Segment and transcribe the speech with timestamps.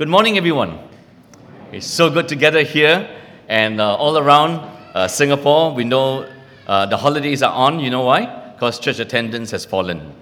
[0.00, 0.78] Good morning, everyone.
[1.72, 3.06] It's so good to gather here
[3.48, 4.60] and uh, all around
[4.94, 5.74] uh, Singapore.
[5.74, 6.26] We know
[6.66, 7.80] uh, the holidays are on.
[7.80, 8.24] You know why?
[8.54, 10.14] Because church attendance has fallen.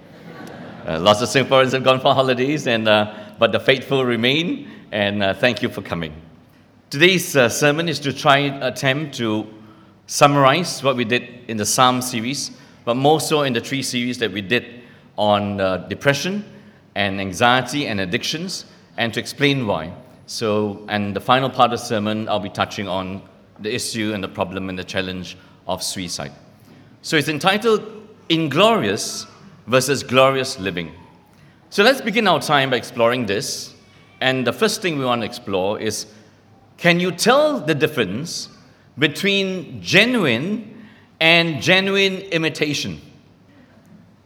[0.85, 5.23] Uh, lots of Singaporeans have gone for holidays, and, uh, but the faithful remain, and
[5.23, 6.13] uh, thank you for coming.
[6.89, 9.47] Today's sermon is to try attempt to
[10.07, 12.51] summarize what we did in the Psalm series,
[12.83, 14.81] but more so in the three series that we did
[15.17, 15.55] on
[15.87, 16.43] depression
[16.95, 18.65] and anxiety and addictions
[18.99, 19.91] and to explain why.
[20.27, 23.23] So, and the final part of the sermon, I'll be touching on
[23.59, 26.33] the issue and the problem and the challenge of suicide.
[27.01, 27.81] So it's entitled
[28.27, 29.25] Inglorious
[29.67, 30.91] versus Glorious Living.
[31.69, 33.73] So let's begin our time by exploring this.
[34.19, 36.05] And the first thing we want to explore is
[36.77, 38.49] can you tell the difference
[38.97, 40.85] between genuine
[41.21, 42.99] and genuine imitation?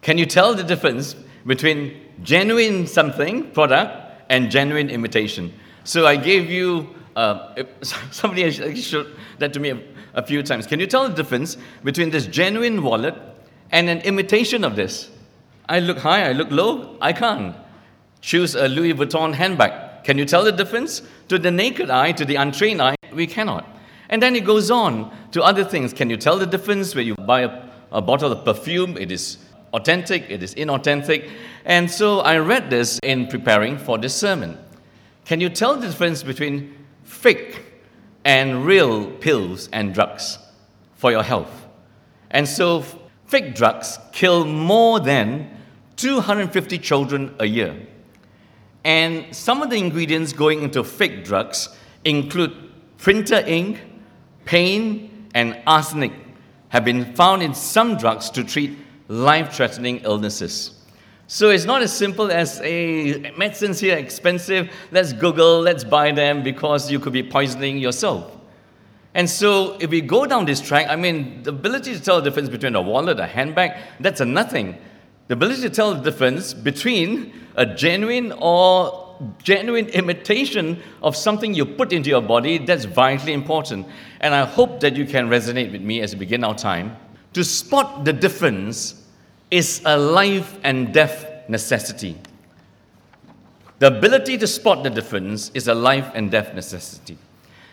[0.02, 1.14] Can you tell the difference
[1.46, 5.52] between genuine something, product, and genuine imitation.
[5.84, 7.62] So I gave you, uh,
[8.10, 9.82] somebody showed that to me a,
[10.14, 10.66] a few times.
[10.66, 13.14] Can you tell the difference between this genuine wallet
[13.70, 15.10] and an imitation of this?
[15.68, 17.56] I look high, I look low, I can't.
[18.20, 20.04] Choose a Louis Vuitton handbag.
[20.04, 21.02] Can you tell the difference?
[21.28, 23.66] To the naked eye, to the untrained eye, we cannot.
[24.10, 25.92] And then it goes on to other things.
[25.92, 28.96] Can you tell the difference where you buy a, a bottle of perfume?
[28.98, 29.38] It is
[29.74, 31.30] authentic, it is inauthentic.
[31.64, 34.58] And so I read this in preparing for this sermon.
[35.24, 37.62] Can you tell the difference between fake
[38.24, 40.38] and real pills and drugs
[40.94, 41.66] for your health?
[42.30, 42.84] And so
[43.26, 45.50] fake drugs kill more than
[45.96, 47.74] 250 children a year.
[48.84, 51.68] And some of the ingredients going into fake drugs
[52.04, 52.54] include
[52.98, 53.80] printer ink,
[54.44, 56.12] pain, and arsenic
[56.68, 58.76] have been found in some drugs to treat
[59.08, 60.72] life threatening illnesses.
[61.26, 66.42] So it's not as simple as a medicines here expensive, let's Google, let's buy them
[66.42, 68.30] because you could be poisoning yourself.
[69.14, 72.28] And so if we go down this track, I mean, the ability to tell the
[72.28, 74.76] difference between a wallet, a handbag, that's a nothing.
[75.28, 79.02] The ability to tell the difference between a genuine or
[79.42, 83.86] genuine imitation of something you put into your body, that's vitally important.
[84.20, 86.96] And I hope that you can resonate with me as we begin our time.
[87.34, 89.02] To spot the difference
[89.50, 92.16] is a life and death necessity.
[93.80, 97.18] The ability to spot the difference is a life and death necessity.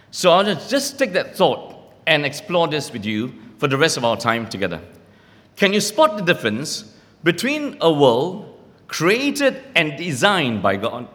[0.09, 1.75] So I'll just take that thought
[2.07, 4.81] and explore this with you for the rest of our time together.
[5.55, 11.07] Can you spot the difference between a world created and designed by God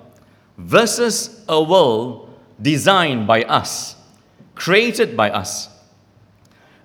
[0.57, 2.33] versus a world
[2.63, 3.97] designed by us,
[4.55, 5.69] created by us?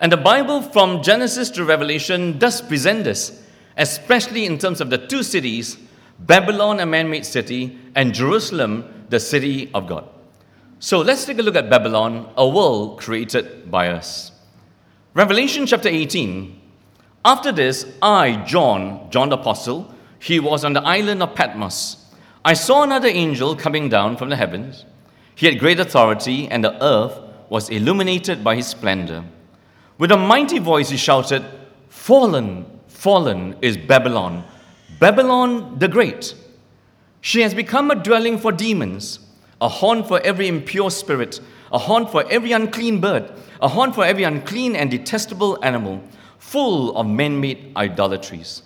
[0.02, 3.42] And the Bible from Genesis to Revelation does present this
[3.78, 5.78] especially in terms of the two cities
[6.20, 10.08] Babylon, a man made city, and Jerusalem, the city of God.
[10.78, 14.32] So let's take a look at Babylon, a world created by us.
[15.16, 16.62] Revelation chapter 18.
[17.26, 21.98] After this, I, John, John the Apostle, he was on the island of Patmos.
[22.46, 24.86] I saw another angel coming down from the heavens.
[25.34, 27.20] He had great authority, and the earth
[27.50, 29.24] was illuminated by his splendor.
[30.02, 31.46] With a mighty voice, he shouted,
[31.90, 34.44] Fallen, fallen is Babylon,
[35.00, 36.34] Babylon the Great.
[37.22, 39.20] She has become a dwelling for demons,
[39.62, 41.40] a haunt for every impure spirit,
[41.72, 46.02] a haunt for every unclean bird, a haunt for every unclean and detestable animal,
[46.40, 48.64] full of man made idolatries.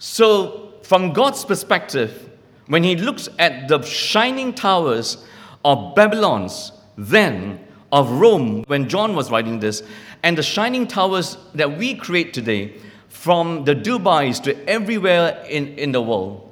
[0.00, 2.28] So, from God's perspective,
[2.66, 5.24] when He looks at the shining towers
[5.64, 7.60] of Babylon's, then
[7.92, 9.82] of Rome, when John was writing this,
[10.22, 12.74] and the shining towers that we create today,
[13.08, 16.48] from the Dubais to everywhere in, in the world,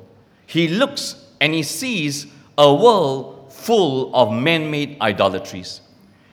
[0.47, 5.81] he looks and he sees a world full of man made idolatries.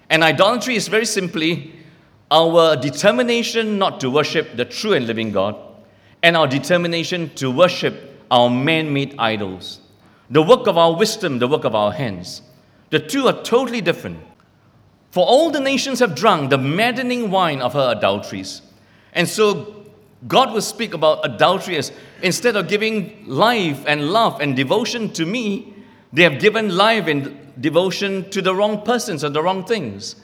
[0.10, 1.74] And idolatry is very simply
[2.32, 5.56] our determination not to worship the true and living God
[6.24, 9.82] and our determination to worship our man made idols.
[10.30, 12.42] The work of our wisdom, the work of our hands.
[12.90, 14.20] The two are totally different.
[15.12, 18.62] For all the nations have drunk the maddening wine of her adulteries.
[19.14, 19.86] And so
[20.28, 21.92] God will speak about adultery as
[22.22, 25.74] instead of giving life and love and devotion to me,
[26.14, 30.16] they have given life and devotion to the wrong persons or the wrong things.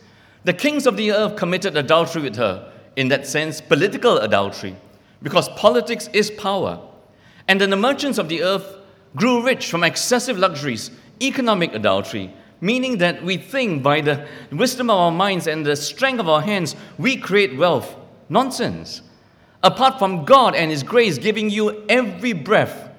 [0.44, 4.76] The kings of the earth committed adultery with her, in that sense, political adultery,
[5.22, 6.80] because politics is power.
[7.48, 8.78] And then the merchants of the earth
[9.16, 10.92] grew rich from excessive luxuries,
[11.22, 16.20] economic adultery, meaning that we think by the wisdom of our minds and the strength
[16.20, 17.96] of our hands, we create wealth.
[18.30, 19.02] Nonsense.
[19.64, 22.90] Apart from God and His grace giving you every breath,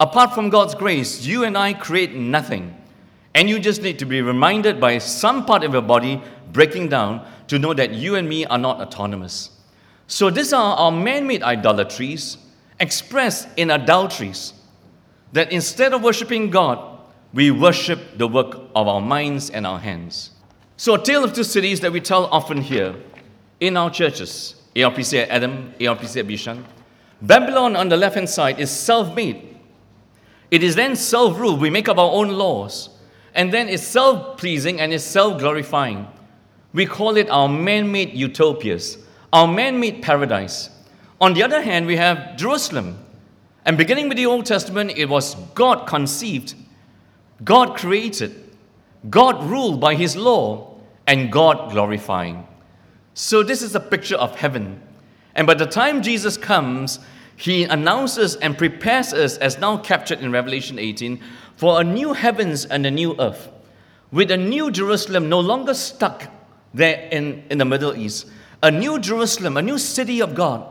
[0.00, 2.74] apart from God's grace, you and I create nothing.
[3.34, 6.22] And you just need to be reminded by some part of your body
[6.52, 9.50] breaking down to know that you and me are not autonomous.
[10.06, 12.38] So these are our man made idolatries
[12.80, 14.54] expressed in adulteries.
[15.32, 16.98] That instead of worshiping God,
[17.34, 20.30] we worship the work of our minds and our hands.
[20.76, 22.94] So, a tale of two cities that we tell often here
[23.58, 26.62] in our churches ARPC at Adam, ARPC at Bishan.
[27.20, 29.56] Babylon on the left hand side is self made,
[30.52, 31.60] it is then self ruled.
[31.60, 32.90] We make up our own laws,
[33.34, 36.06] and then it's self pleasing and it's self glorifying.
[36.72, 38.98] We call it our man made utopias,
[39.32, 40.70] our man made paradise.
[41.20, 43.04] On the other hand, we have Jerusalem.
[43.64, 46.54] And beginning with the Old Testament, it was God conceived,
[47.42, 48.47] God created,
[49.08, 52.46] God ruled by His law, and God glorifying.
[53.14, 54.80] So, this is a picture of heaven.
[55.34, 56.98] And by the time Jesus comes,
[57.36, 61.20] He announces and prepares us, as now captured in Revelation 18,
[61.56, 63.48] for a new heavens and a new earth,
[64.12, 66.30] with a new Jerusalem no longer stuck
[66.74, 68.26] there in, in the Middle East,
[68.62, 70.66] a new Jerusalem, a new city of God.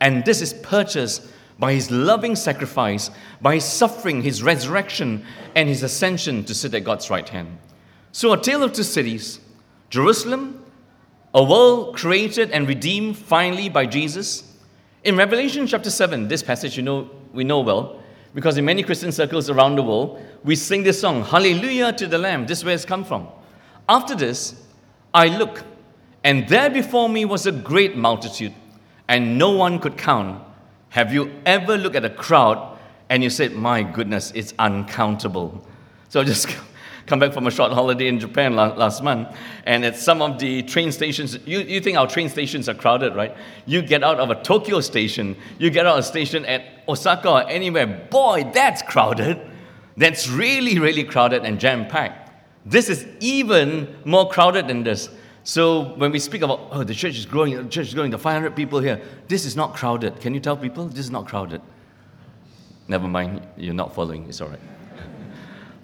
[0.00, 1.26] And this is purchased
[1.58, 3.10] by his loving sacrifice,
[3.42, 5.24] by his suffering, his resurrection,
[5.54, 7.58] and his ascension to sit at God's right hand.
[8.12, 9.40] So, a tale of two cities
[9.88, 10.64] Jerusalem,
[11.34, 14.44] a world created and redeemed finally by Jesus.
[15.04, 18.00] In Revelation chapter 7, this passage you know, we know well,
[18.34, 22.18] because in many Christian circles around the world, we sing this song, Hallelujah to the
[22.18, 22.46] Lamb.
[22.46, 23.28] This is where it's come from.
[23.88, 24.62] After this,
[25.14, 25.64] I look,
[26.22, 28.54] and there before me was a great multitude,
[29.08, 30.42] and no one could count.
[30.90, 32.78] Have you ever looked at a crowd
[33.08, 35.64] and you said, My goodness, it's uncountable?
[36.08, 36.48] So just
[37.10, 39.36] come back from a short holiday in Japan last month,
[39.66, 43.16] and at some of the train stations, you, you think our train stations are crowded,
[43.16, 43.36] right?
[43.66, 47.28] You get out of a Tokyo station, you get out of a station at Osaka
[47.28, 49.40] or anywhere, boy, that's crowded.
[49.96, 52.30] That's really, really crowded and jam packed.
[52.64, 55.08] This is even more crowded than this.
[55.42, 58.18] So when we speak about, oh, the church is growing, the church is growing, the
[58.18, 60.20] 500 people here, this is not crowded.
[60.20, 61.60] Can you tell people this is not crowded?
[62.86, 64.60] Never mind, you're not following, it's all right.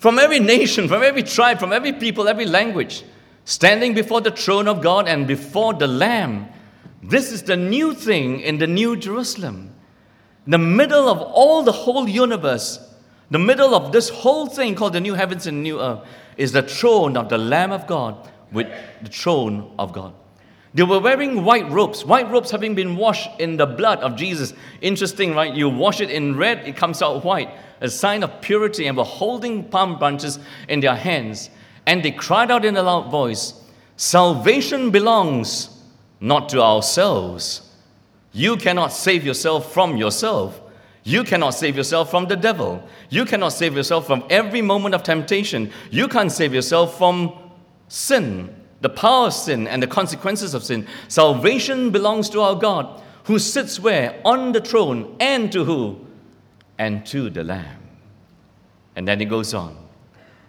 [0.07, 3.03] From every nation, from every tribe, from every people, every language,
[3.45, 6.47] standing before the throne of God and before the Lamb.
[7.03, 9.75] This is the new thing in the New Jerusalem.
[10.45, 12.79] In the middle of all the whole universe,
[13.33, 16.07] the middle of this whole thing called the new heavens and new earth
[16.37, 18.69] is the throne of the Lamb of God with
[19.03, 20.15] the throne of God.
[20.77, 24.53] They were wearing white robes, white robes having been washed in the blood of Jesus.
[24.83, 25.55] Interesting, right?
[25.55, 27.49] You wash it in red, it comes out white,
[27.81, 30.39] a sign of purity, and were holding palm branches
[30.69, 31.49] in their hands.
[31.87, 33.55] And they cried out in a loud voice
[33.97, 35.71] Salvation belongs
[36.21, 37.73] not to ourselves.
[38.33, 40.61] You cannot save yourself from yourself.
[41.05, 42.87] You cannot save yourself from the devil.
[43.09, 45.73] You cannot save yourself from every moment of temptation.
[45.91, 47.33] You can't save yourself from
[47.89, 48.55] sin,
[48.87, 50.87] the power of sin, and the consequences of sin.
[51.09, 54.21] Salvation belongs to our God, who sits where?
[54.25, 56.07] On the throne, and to who?
[56.79, 57.83] And to the Lamb.
[58.95, 59.77] And then it goes on.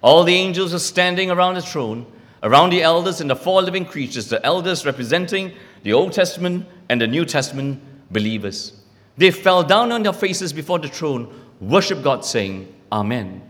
[0.04, 2.06] All the angels are standing around the throne,
[2.44, 5.52] around the elders and the four living creatures, the elders representing
[5.82, 7.82] the Old Testament and the New Testament
[8.12, 8.80] believers.
[9.18, 13.42] They fell down on their faces before the throne, worship God, saying, Amen.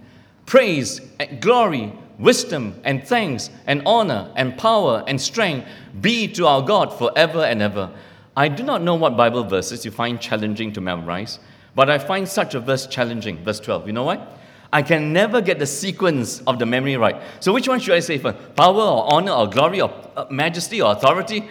[0.45, 5.67] Praise, and glory, wisdom, and thanks, and honor, and power, and strength
[6.01, 7.91] be to our God forever and ever.
[8.35, 11.39] I do not know what Bible verses you find challenging to memorize,
[11.75, 13.43] but I find such a verse challenging.
[13.43, 13.87] Verse 12.
[13.87, 14.37] You know what?
[14.71, 17.21] I can never get the sequence of the memory right.
[17.39, 18.55] So, which one should I say first?
[18.55, 21.47] Power or honor or glory or uh, majesty or authority?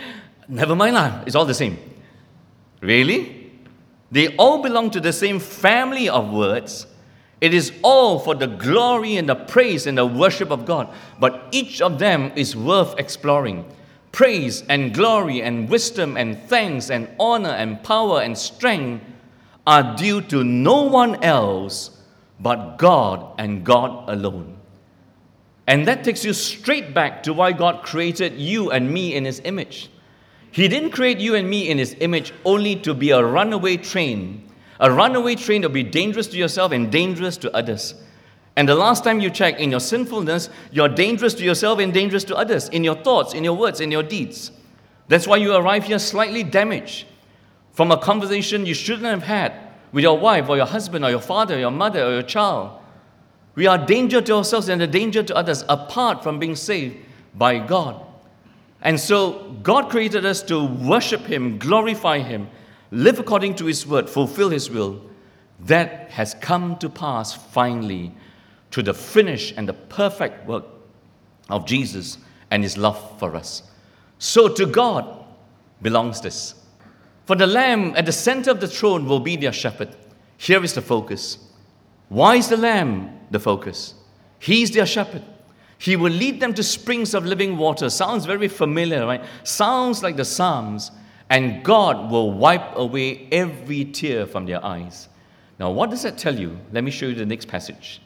[0.49, 1.23] Never mind, lah.
[1.26, 1.78] It's all the same.
[2.80, 3.50] Really?
[4.11, 6.87] They all belong to the same family of words.
[7.40, 10.88] It is all for the glory and the praise and the worship of God.
[11.21, 13.64] But each of them is worth exploring.
[14.12, 19.05] Praise and glory and wisdom and thanks and honor and power and strength
[19.66, 21.90] are due to no one else
[22.40, 24.57] but God and God alone.
[25.66, 29.40] And that takes you straight back to why God created you and me in His
[29.45, 29.90] image.
[30.52, 34.45] He didn't create you and me in His image only to be a runaway train.
[34.80, 37.95] A runaway train will be dangerous to yourself and dangerous to others.
[38.56, 42.25] And the last time you check in your sinfulness, you're dangerous to yourself and dangerous
[42.25, 44.50] to others in your thoughts, in your words, in your deeds.
[45.09, 47.06] That's why you arrive here slightly damaged
[47.73, 49.52] from a conversation you shouldn't have had
[49.92, 52.80] with your wife or your husband or your father or your mother or your child.
[53.54, 56.97] We are danger to ourselves and a danger to others apart from being saved
[57.35, 58.04] by God.
[58.83, 62.49] And so God created us to worship Him, glorify Him,
[62.90, 65.02] live according to His word, fulfill His will.
[65.61, 68.12] That has come to pass finally
[68.73, 70.64] to the finish and the perfect work
[71.49, 72.19] of Jesus
[72.50, 73.62] and his love for us.
[74.19, 75.25] So to God
[75.83, 76.55] belongs this.
[77.25, 79.95] For the Lamb at the center of the throne will be their shepherd.
[80.38, 81.38] Here is the focus.
[82.09, 83.95] Why is the Lamb the focus?
[84.38, 85.23] He's their shepherd.
[85.78, 87.90] He will lead them to springs of living water.
[87.90, 89.25] Sounds very familiar, right?
[89.45, 90.90] Sounds like the Psalms.
[91.28, 95.09] And God will wipe away every tear from their eyes.
[95.59, 96.59] Now, what does that tell you?
[96.73, 98.00] Let me show you the next passage.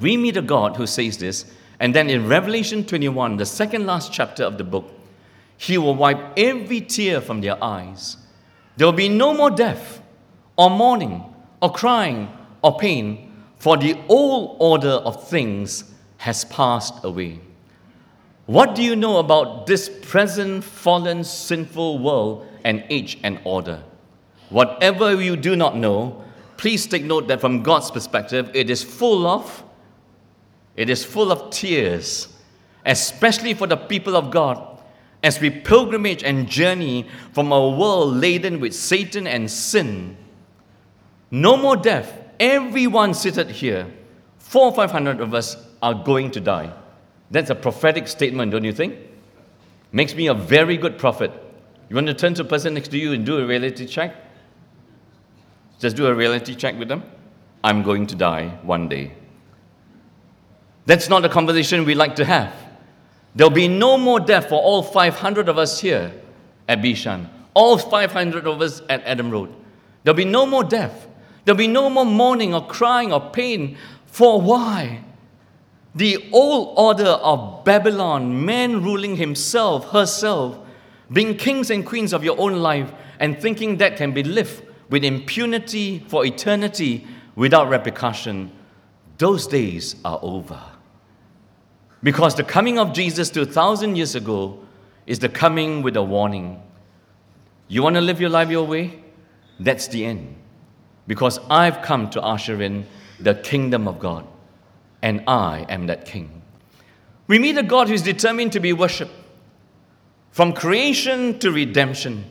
[0.00, 1.44] We meet a God who says this,
[1.78, 4.90] and then in Revelation 21, the second last chapter of the book,
[5.56, 8.16] He will wipe every tear from their eyes.
[8.76, 10.02] There will be no more death,
[10.56, 11.22] or mourning,
[11.62, 12.28] or crying,
[12.62, 15.84] or pain, for the old order of things
[16.16, 17.40] has passed away.
[18.46, 23.82] What do you know about this present fallen, sinful world and age and order?
[24.50, 26.24] Whatever you do not know,
[26.56, 29.62] please take note that from God's perspective, it is full of
[30.76, 32.28] it is full of tears,
[32.84, 34.80] especially for the people of God,
[35.22, 40.16] as we pilgrimage and journey from a world laden with Satan and sin.
[41.30, 42.20] No more death.
[42.40, 43.86] Everyone seated here,
[44.38, 46.72] four or five hundred of us, are going to die.
[47.30, 48.96] That's a prophetic statement, don't you think?
[49.92, 51.30] Makes me a very good prophet.
[51.88, 54.14] You want to turn to the person next to you and do a reality check?
[55.78, 57.02] Just do a reality check with them.
[57.62, 59.12] I'm going to die one day.
[60.86, 62.52] That's not the conversation we like to have.
[63.34, 66.12] There'll be no more death for all 500 of us here
[66.68, 69.52] at Bishan, all 500 of us at Adam Road.
[70.02, 71.08] There'll be no more death.
[71.44, 73.76] There'll be no more mourning or crying or pain.
[74.06, 75.02] For why?
[75.94, 80.58] The old order of Babylon, man ruling himself, herself,
[81.12, 85.04] being kings and queens of your own life, and thinking that can be lived with
[85.04, 87.06] impunity for eternity
[87.36, 88.50] without repercussion,
[89.18, 90.60] those days are over.
[92.02, 94.60] Because the coming of Jesus 2,000 years ago
[95.06, 96.62] is the coming with a warning.
[97.68, 99.02] You want to live your life your way?
[99.58, 100.36] That's the end.
[101.06, 102.86] Because I've come to usher in
[103.20, 104.26] the kingdom of God
[105.02, 106.42] and I am that king.
[107.26, 109.12] We meet a God who is determined to be worshipped
[110.34, 112.24] from creation to redemption.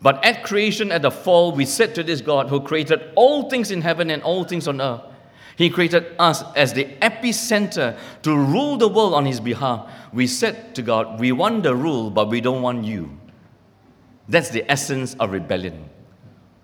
[0.00, 3.70] But at creation, at the fall, we said to this God who created all things
[3.70, 5.02] in heaven and all things on earth,
[5.56, 9.86] He created us as the epicenter to rule the world on His behalf.
[10.14, 13.10] We said to God, We want the rule, but we don't want you.
[14.30, 15.90] That's the essence of rebellion.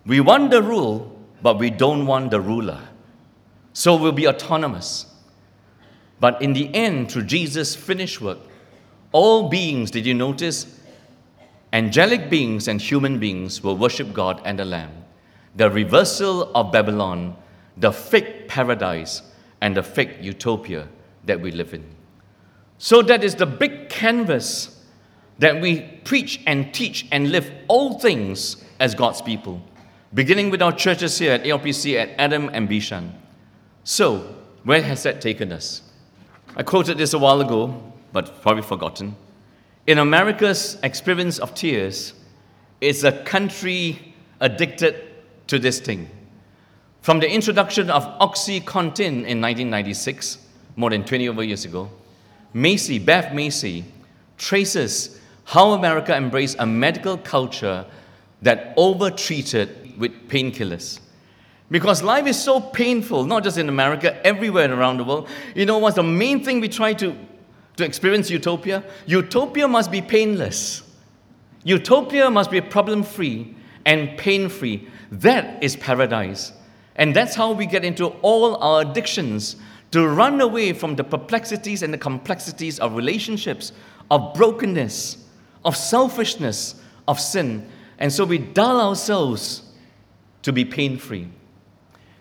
[0.06, 2.80] We want the rule, but we don't want the ruler.
[3.74, 5.04] So we'll be autonomous.
[6.18, 8.38] But in the end, through Jesus' finished work,
[9.12, 10.80] all beings, did you notice?
[11.72, 15.04] Angelic beings and human beings will worship God and the Lamb.
[15.56, 17.36] The reversal of Babylon,
[17.76, 19.22] the fake paradise,
[19.60, 20.88] and the fake utopia
[21.24, 21.84] that we live in.
[22.78, 24.82] So, that is the big canvas
[25.38, 29.62] that we preach and teach and live all things as God's people,
[30.12, 33.12] beginning with our churches here at ARPC at Adam and Bishan.
[33.84, 35.82] So, where has that taken us?
[36.56, 39.16] I quoted this a while ago, but probably forgotten.
[39.86, 42.14] In America's experience of tears,
[42.80, 44.96] it's a country addicted
[45.46, 46.08] to this thing.
[47.00, 50.38] From the introduction of OxyContin in 1996,
[50.76, 51.90] more than 20 over years ago,
[52.54, 53.84] Macy, Beth Macy,
[54.36, 57.84] traces how America embraced a medical culture
[58.42, 61.00] that overtreated with painkillers.
[61.70, 65.28] Because life is so painful, not just in America, everywhere around the world.
[65.54, 67.16] You know what's the main thing we try to,
[67.76, 68.84] to experience utopia?
[69.06, 70.82] Utopia must be painless.
[71.64, 74.88] Utopia must be problem free and pain free.
[75.10, 76.52] That is paradise.
[76.96, 79.56] And that's how we get into all our addictions
[79.92, 83.72] to run away from the perplexities and the complexities of relationships,
[84.10, 85.24] of brokenness,
[85.64, 86.74] of selfishness,
[87.06, 87.68] of sin.
[87.98, 89.62] And so we dull ourselves
[90.42, 91.28] to be pain free.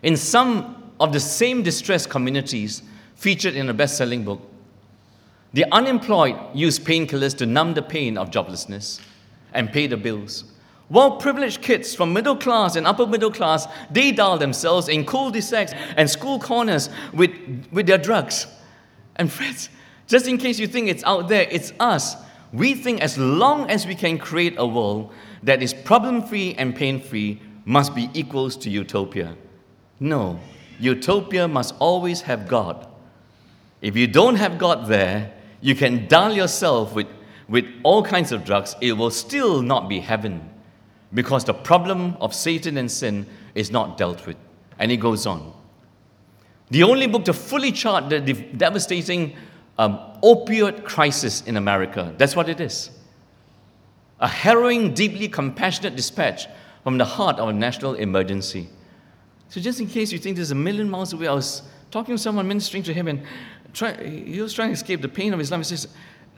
[0.03, 2.83] In some of the same distressed communities
[3.15, 4.41] featured in a best selling book,
[5.53, 9.01] the unemployed use painkillers to numb the pain of joblessness
[9.53, 10.45] and pay the bills.
[10.87, 15.73] While privileged kids from middle class and upper middle class, they dull themselves in cul-de-sacs
[15.95, 17.31] and school corners with,
[17.71, 18.47] with their drugs.
[19.15, 19.69] And friends,
[20.07, 22.15] just in case you think it's out there, it's us.
[22.51, 27.41] We think as long as we can create a world that is problem-free and pain-free
[27.63, 29.35] must be equals to utopia.
[29.99, 30.39] No,
[30.79, 32.87] utopia must always have God.
[33.81, 37.07] If you don't have God there, you can dull yourself with,
[37.47, 40.49] with all kinds of drugs, it will still not be heaven
[41.13, 44.37] because the problem of Satan and sin is not dealt with.
[44.79, 45.53] And he goes on.
[46.69, 49.35] The only book to fully chart the devastating
[49.77, 52.13] um, opioid crisis in America.
[52.17, 52.89] That's what it is.
[54.19, 56.47] A harrowing, deeply compassionate dispatch
[56.83, 58.69] from the heart of a national emergency.
[59.49, 62.21] So, just in case you think there's a million miles away, I was talking to
[62.21, 63.23] someone, ministering to him, and
[63.73, 65.59] try, he was trying to escape the pain of life.
[65.59, 65.87] He says,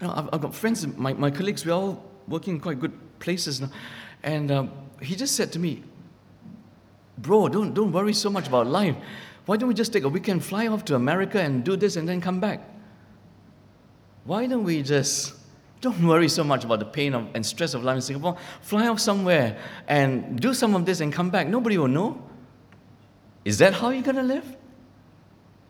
[0.01, 3.69] I've, I've, got friends, my, my colleagues, we're all working in quite good places now.
[4.23, 4.71] And um,
[5.01, 5.83] he just said to me,
[7.17, 8.95] Bro, don't, don't worry so much about life.
[9.45, 12.07] Why don't we just take a weekend, fly off to America and do this and
[12.07, 12.61] then come back?
[14.25, 15.33] Why don't we just
[15.81, 18.37] don't worry so much about the pain of, and stress of life in Singapore?
[18.61, 21.47] Fly off somewhere and do some of this and come back.
[21.47, 22.21] Nobody will know.
[23.43, 24.55] Is that how you're going to live?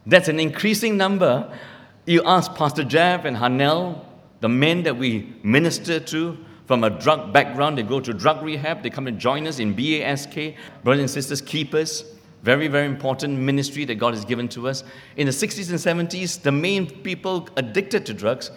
[0.05, 1.57] That's an increasing number.
[2.05, 4.03] You ask Pastor Jeff and Hanel,
[4.41, 8.83] the men that we minister to from a drug background, they go to drug rehab,
[8.83, 10.55] they come and join us in BASK.
[10.83, 12.05] Brothers and sisters, keepers,
[12.41, 14.83] very, very important ministry that God has given to us.
[15.17, 18.51] In the 60s and 70s, the main people addicted to drugs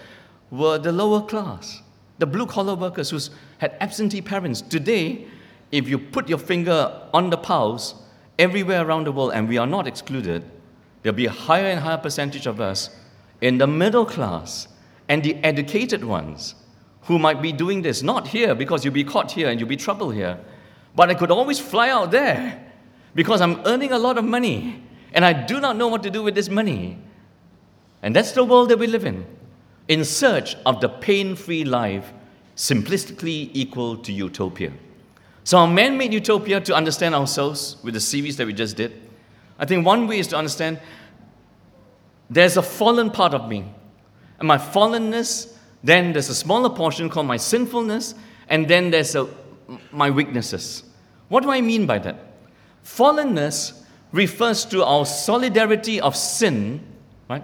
[0.51, 1.83] were the lower class,
[2.19, 3.19] the blue collar workers who
[3.59, 4.61] had absentee parents.
[4.61, 5.27] Today,
[5.73, 7.95] if you put your finger on the pulse,
[8.39, 10.45] everywhere around the world, and we are not excluded,
[11.07, 12.91] there'll be a higher and higher percentage of us
[13.41, 14.67] in the middle class
[15.09, 16.57] and the educated ones
[17.03, 18.03] who might be doing this.
[18.03, 20.37] Not here, because you'll be caught here and you'll be trouble here.
[20.97, 22.61] But I could always fly out there
[23.15, 24.83] because I'm earning a lot of money
[25.13, 26.99] and I do not know what to do with this money.
[28.03, 29.25] And that's the world that we live in,
[29.87, 32.13] in search of the pain free life,
[32.57, 34.73] simplistically equal to utopia.
[35.45, 39.07] So, our man made utopia to understand ourselves with the series that we just did.
[39.59, 40.81] I think one way is to understand
[42.29, 43.65] there's a fallen part of me.
[44.39, 48.15] And my fallenness, then there's a smaller portion called my sinfulness,
[48.49, 49.29] and then there's a,
[49.93, 50.83] my weaknesses.
[51.29, 52.17] What do I mean by that?
[52.85, 53.83] Fallenness
[54.13, 56.81] refers to our solidarity of sin,
[57.29, 57.43] right,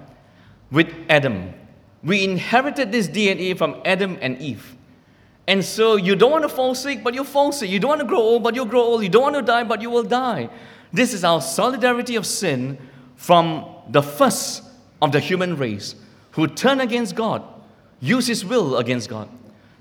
[0.70, 1.54] with Adam.
[2.02, 4.76] We inherited this DNA from Adam and Eve.
[5.46, 7.68] And so you don't want to fall sick, but you fall sick.
[7.68, 9.02] You don't want to grow old, but you'll grow old.
[9.02, 10.48] You don't want to die, but you will die.
[10.92, 12.78] This is our solidarity of sin
[13.16, 14.62] from the first
[15.00, 15.94] of the human race
[16.32, 17.42] who turn against God,
[18.00, 19.28] use his will against God.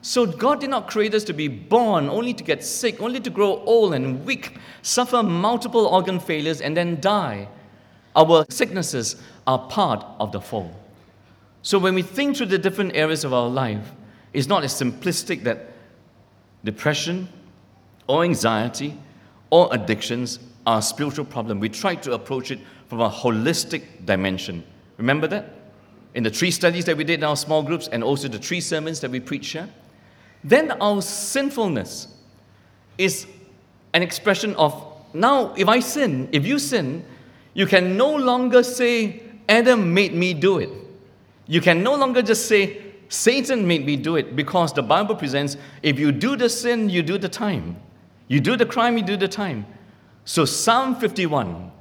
[0.02, 3.30] So God did not create us to be born only to get sick, only to
[3.30, 7.47] grow old and weak, suffer multiple organ failures, and then die.
[8.15, 10.76] Our sicknesses are part of the fall.
[11.62, 13.91] So when we think through the different areas of our life,
[14.34, 15.71] it's not as simplistic that
[16.63, 17.30] depression
[18.08, 18.97] or anxiety
[19.52, 21.60] or addictions a spiritual problem.
[21.60, 24.63] We try to approach it from a holistic dimension.
[24.97, 25.56] Remember that?
[26.13, 28.62] In the three studies that we did in our small groups and also the three
[28.62, 29.69] sermons that we preach here
[30.43, 32.08] then our sinfulness
[32.97, 33.28] is
[33.93, 37.06] an expression of now, if I sin, if you sin,
[37.54, 40.69] you can no longer say, Adam made me do it.
[41.47, 45.58] You can no longer just say, Satan made me do it, because the Bible presents
[45.84, 47.76] if you do the sin, you do the time.
[48.30, 49.65] You do the crime, you do the time.
[50.25, 51.71] So, Psalm 51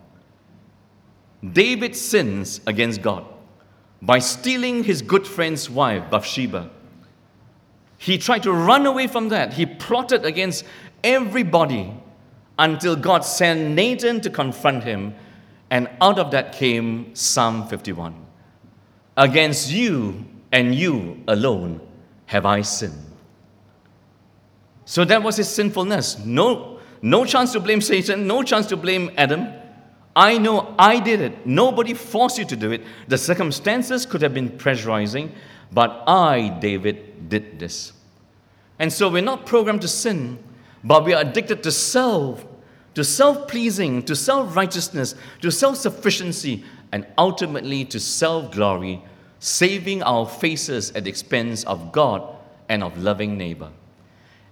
[1.53, 3.25] David sins against God
[4.03, 6.71] by stealing his good friend's wife, Bathsheba.
[7.97, 9.55] He tried to run away from that.
[9.55, 10.65] He plotted against
[11.05, 11.95] everybody
[12.59, 15.15] until God sent Nathan to confront him.
[15.71, 18.15] And out of that came Psalm 51.
[19.17, 21.81] Against you and you alone
[22.27, 23.07] have I sinned.
[24.85, 26.19] So that was his sinfulness.
[26.19, 29.49] No, no chance to blame Satan, no chance to blame Adam.
[30.15, 31.47] I know I did it.
[31.47, 32.83] Nobody forced you to do it.
[33.09, 35.33] The circumstances could have been pressurizing,
[35.73, 37.93] but I, David, did this.
[38.79, 40.39] And so we're not programmed to sin,
[40.83, 42.45] but we are addicted to self,
[42.95, 49.03] to self pleasing, to self righteousness, to self sufficiency, and ultimately to self glory,
[49.39, 52.37] saving our faces at the expense of God
[52.69, 53.71] and of loving neighbor.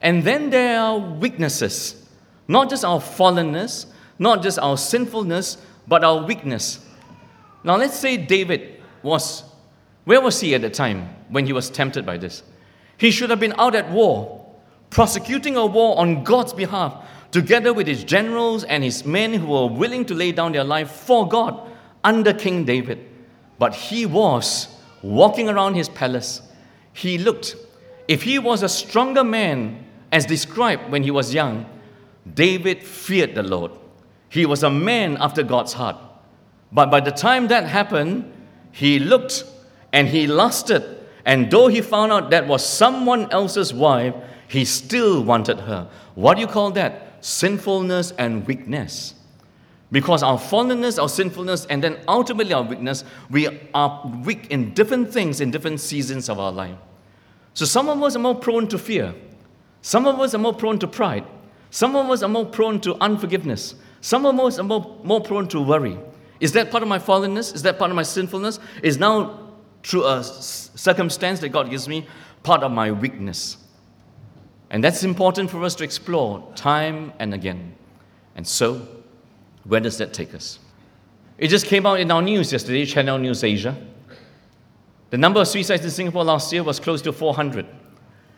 [0.01, 2.08] And then there are weaknesses,
[2.49, 3.87] not just our fallenness,
[4.19, 6.85] not just our sinfulness, but our weakness.
[7.63, 9.45] Now let's say David was
[10.09, 12.43] where was he at the time when he was tempted by this?
[12.97, 14.43] He should have been out at war,
[14.89, 19.67] prosecuting a war on God's behalf, together with his generals and his men who were
[19.67, 21.61] willing to lay down their life for God
[22.03, 23.07] under King David.
[23.59, 24.69] But he was
[25.03, 26.41] walking around his palace.
[26.95, 27.55] He looked.
[28.09, 31.67] If he was a stronger man, as described when he was young,
[32.35, 33.73] David feared the Lord.
[34.29, 35.97] He was a man after God's heart.
[36.71, 38.33] But by the time that happened,
[38.73, 39.45] he looked
[39.93, 40.85] and he lusted.
[41.25, 44.15] And though he found out that was someone else's wife,
[44.49, 45.89] he still wanted her.
[46.15, 47.25] What do you call that?
[47.25, 49.15] Sinfulness and weakness.
[49.91, 55.13] Because our fallenness, our sinfulness, and then ultimately our weakness, we are weak in different
[55.13, 56.77] things in different seasons of our life.
[57.55, 59.15] So some of us are more prone to fear.
[59.81, 61.25] Some of us are more prone to pride.
[61.71, 63.75] Some of us are more prone to unforgiveness.
[64.01, 65.99] Some of us are more, more prone to worry.
[66.41, 67.55] Is that part of my fallenness?
[67.55, 68.59] Is that part of my sinfulness?
[68.83, 69.51] Is now,
[69.83, 72.07] through a circumstance that God gives me,
[72.43, 73.57] part of my weakness?
[74.71, 77.75] And that's important for us to explore time and again.
[78.37, 78.87] And so,
[79.65, 80.59] where does that take us?
[81.39, 83.77] It just came out in our news yesterday, Channel News Asia.
[85.11, 87.67] The number of suicides in Singapore last year was close to 400,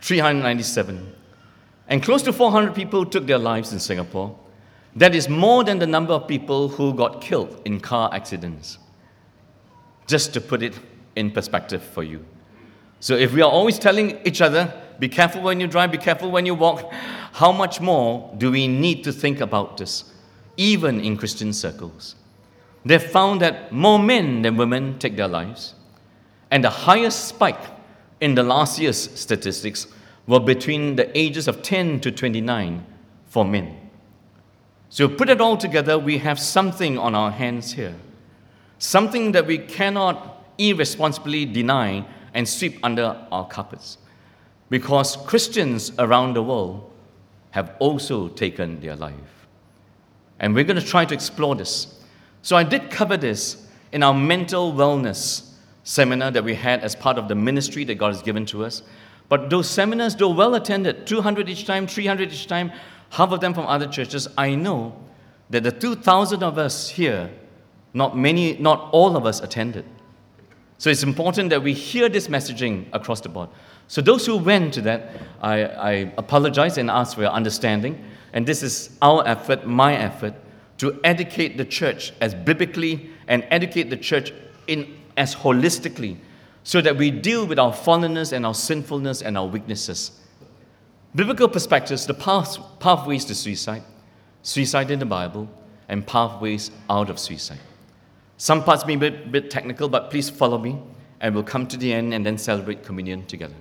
[0.01, 1.15] 397.
[1.91, 4.39] And close to 400 people took their lives in Singapore.
[4.95, 8.79] That is more than the number of people who got killed in car accidents.
[10.07, 10.79] Just to put it
[11.17, 12.25] in perspective for you.
[13.01, 16.31] So if we are always telling each other, be careful when you drive, be careful
[16.31, 16.93] when you walk,
[17.33, 20.13] how much more do we need to think about this,
[20.57, 22.15] even in Christian circles?
[22.85, 25.75] They've found that more men than women take their lives,
[26.51, 27.63] and the highest spike
[28.21, 29.87] in the last year's statistics
[30.31, 32.87] were between the ages of 10 to 29
[33.27, 33.91] for men.
[34.89, 37.97] So, put it all together, we have something on our hands here.
[38.79, 43.99] Something that we cannot irresponsibly deny and sweep under our carpets.
[44.69, 46.93] Because Christians around the world
[47.51, 49.47] have also taken their life.
[50.39, 52.01] And we're going to try to explore this.
[52.43, 57.19] So, I did cover this in our mental wellness seminar that we had as part
[57.19, 58.83] of the ministry that God has given to us.
[59.31, 62.73] But those seminars, though well attended, 200 each time, 300 each time,
[63.11, 64.95] half of them from other churches, I know
[65.51, 67.31] that the 2,000 of us here,
[67.95, 69.85] not many, not all of us attended.
[70.79, 73.51] So it's important that we hear this messaging across the board.
[73.87, 78.05] So those who went to that, I, I apologize and ask for your understanding.
[78.33, 80.35] And this is our effort, my effort,
[80.79, 84.33] to educate the church as biblically and educate the church
[84.67, 86.17] in as holistically
[86.63, 90.21] so that we deal with our fallenness and our sinfulness and our weaknesses
[91.15, 93.83] Biblical perspectives, the path, pathways to suicide,
[94.43, 95.49] suicide in the Bible,
[95.89, 97.59] and pathways out of suicide.
[98.37, 100.81] Some parts may be a bit, technical, but please follow me,
[101.21, 103.57] and we'll come to the end and then celebrate communion together.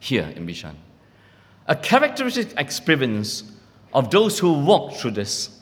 [0.00, 0.74] Here in Bishan.
[1.66, 3.52] A characteristic experience
[3.92, 5.60] of those who walk through this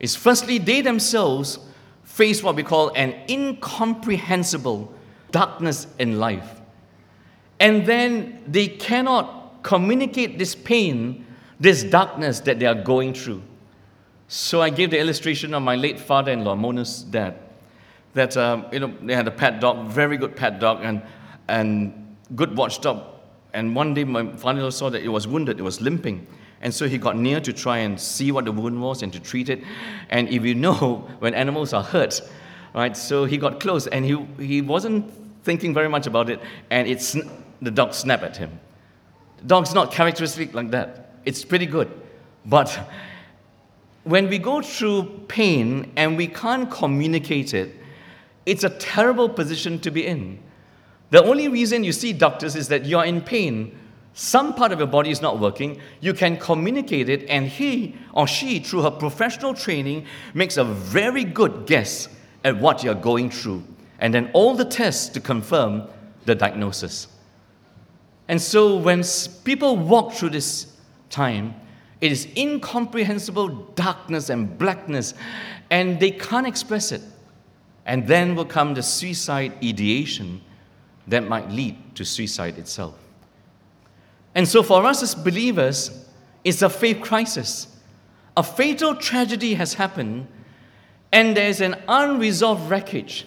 [0.00, 1.60] is firstly, they themselves
[2.02, 4.92] face what we call an incomprehensible
[5.30, 6.60] darkness in life.
[7.60, 11.26] And then they cannot communicate this pain,
[11.58, 13.42] this darkness that they are going through.
[14.28, 17.38] So I gave the illustration of my late father-in-law, Mona's dad,
[18.14, 21.02] that um, you know they had a pet dog, very good pet dog, and
[21.48, 23.02] and good watchdog.
[23.54, 26.26] And one day my father-in-law saw that it was wounded, it was limping.
[26.60, 29.20] And so he got near to try and see what the wound was and to
[29.20, 29.62] treat it.
[30.10, 32.20] And if you know, when animals are hurt,
[32.74, 36.86] right, so he got close and he, he wasn't thinking very much about it, and
[36.86, 37.16] it's,
[37.62, 38.58] the dog snapped at him.
[39.46, 41.14] Dog's not characteristic like that.
[41.24, 41.90] It's pretty good.
[42.44, 42.78] But
[44.04, 47.74] when we go through pain and we can't communicate it,
[48.46, 50.38] it's a terrible position to be in.
[51.10, 53.78] The only reason you see doctors is that you're in pain.
[54.14, 55.80] Some part of your body is not working.
[56.00, 61.24] You can communicate it, and he or she, through her professional training, makes a very
[61.24, 62.08] good guess
[62.44, 63.64] at what you're going through.
[63.98, 65.88] And then all the tests to confirm
[66.24, 67.08] the diagnosis.
[68.28, 69.02] And so when
[69.44, 70.72] people walk through this
[71.10, 71.54] time,
[72.00, 75.14] it is incomprehensible darkness and blackness,
[75.70, 77.02] and they can't express it.
[77.86, 80.42] And then will come the suicide ideation
[81.06, 82.94] that might lead to suicide itself.
[84.34, 86.06] And so, for us as believers,
[86.44, 87.66] it's a faith crisis.
[88.36, 90.28] A fatal tragedy has happened,
[91.12, 93.26] and there's an unresolved wreckage.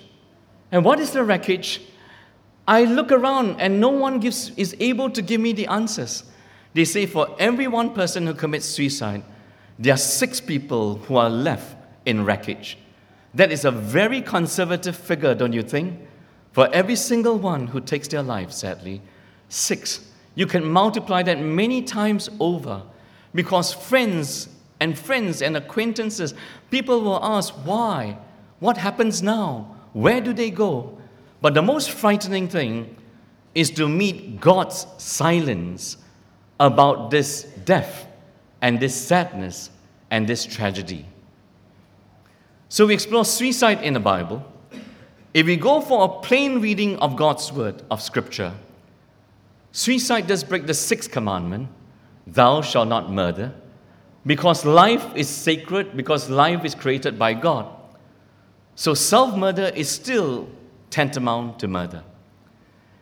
[0.72, 1.82] And what is the wreckage?
[2.67, 6.24] I look around and no one gives, is able to give me the answers.
[6.74, 9.24] They say for every one person who commits suicide,
[9.78, 12.78] there are six people who are left in wreckage.
[13.34, 16.00] That is a very conservative figure, don't you think?
[16.52, 19.02] For every single one who takes their life, sadly,
[19.50, 20.08] six.
[20.36, 22.84] You can multiply that many times over
[23.34, 24.50] because friends
[24.82, 26.34] and friends and acquaintances,
[26.72, 28.17] people will ask, why?
[28.60, 29.78] What happens now?
[29.94, 30.98] Where do they go?
[31.39, 32.98] But the most frightening thing
[33.54, 35.98] is to meet God's silence
[36.60, 38.08] about this death
[38.62, 39.70] and this sadness
[40.10, 41.06] and this tragedy.
[42.70, 44.44] So we explore suicide in the Bible.
[45.34, 48.54] If we go for a plain reading of God's word, of Scripture,
[49.72, 51.70] suicide does break the sixth commandment
[52.26, 53.54] thou shalt not murder,
[54.26, 57.68] because life is sacred, because life is created by God.
[58.76, 60.48] So self murder is still
[60.90, 62.04] tantamount to murder.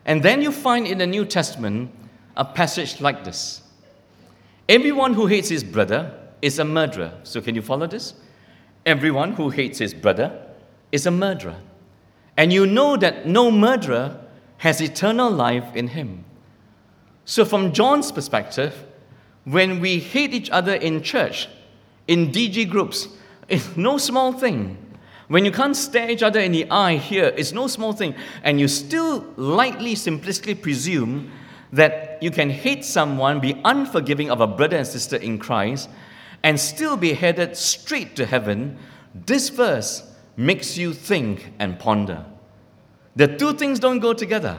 [0.04, 1.90] And then you find in the New Testament
[2.36, 3.62] a passage like this
[4.68, 7.12] Everyone who hates his brother is a murderer.
[7.24, 8.14] So, can you follow this?
[8.86, 10.46] Everyone who hates his brother
[10.92, 11.56] is a murderer.
[12.36, 14.20] And you know that no murderer
[14.58, 16.24] has eternal life in him.
[17.24, 18.84] So, from John's perspective,
[19.44, 21.48] when we hate each other in church,
[22.06, 23.08] in DG groups,
[23.48, 24.76] it's no small thing.
[25.28, 28.16] When you can't stare each other in the eye here, it's no small thing.
[28.42, 31.30] And you still lightly, simplistically presume
[31.72, 35.88] that you can hate someone, be unforgiving of a brother and sister in Christ,
[36.42, 38.76] and still be headed straight to heaven.
[39.14, 40.02] This verse
[40.36, 42.24] makes you think and ponder.
[43.14, 44.56] The two things don't go together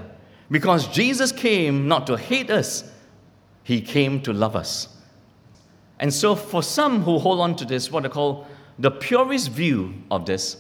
[0.50, 2.84] because Jesus came not to hate us,
[3.64, 4.88] He came to love us.
[6.00, 8.48] And so, for some who hold on to this, what I call
[8.80, 10.58] the purest view of this,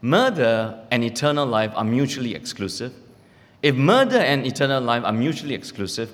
[0.00, 2.94] murder and eternal life are mutually exclusive.
[3.62, 6.12] If murder and eternal life are mutually exclusive,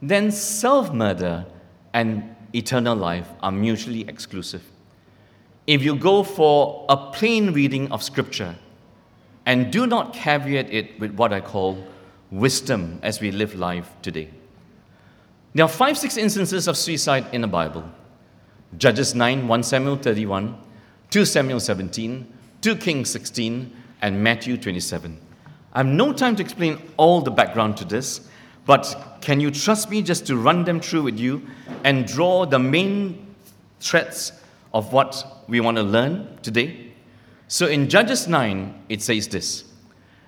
[0.00, 1.46] then self murder
[1.92, 4.62] and eternal life are mutually exclusive.
[5.66, 8.54] If you go for a plain reading of Scripture
[9.44, 11.84] and do not caveat it with what I call
[12.30, 14.30] wisdom as we live life today,
[15.54, 17.84] there are five, six instances of suicide in the Bible
[18.76, 20.56] Judges 9, 1 Samuel 31,
[21.10, 25.18] 2 Samuel 17, 2 Kings 16, and Matthew 27.
[25.72, 28.28] I have no time to explain all the background to this,
[28.66, 31.46] but can you trust me just to run them through with you
[31.82, 33.34] and draw the main
[33.80, 34.32] threads
[34.74, 36.92] of what we want to learn today?
[37.48, 39.64] So in Judges 9, it says this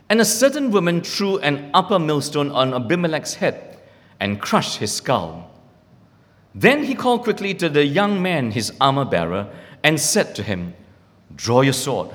[0.09, 3.70] And a certain woman threw an upper millstone on Abimelech's head
[4.21, 5.51] and crushed his skull.
[6.55, 9.49] Then he called quickly to the young man, his armor bearer,
[9.83, 10.75] and said to him,
[11.35, 12.11] Draw your sword,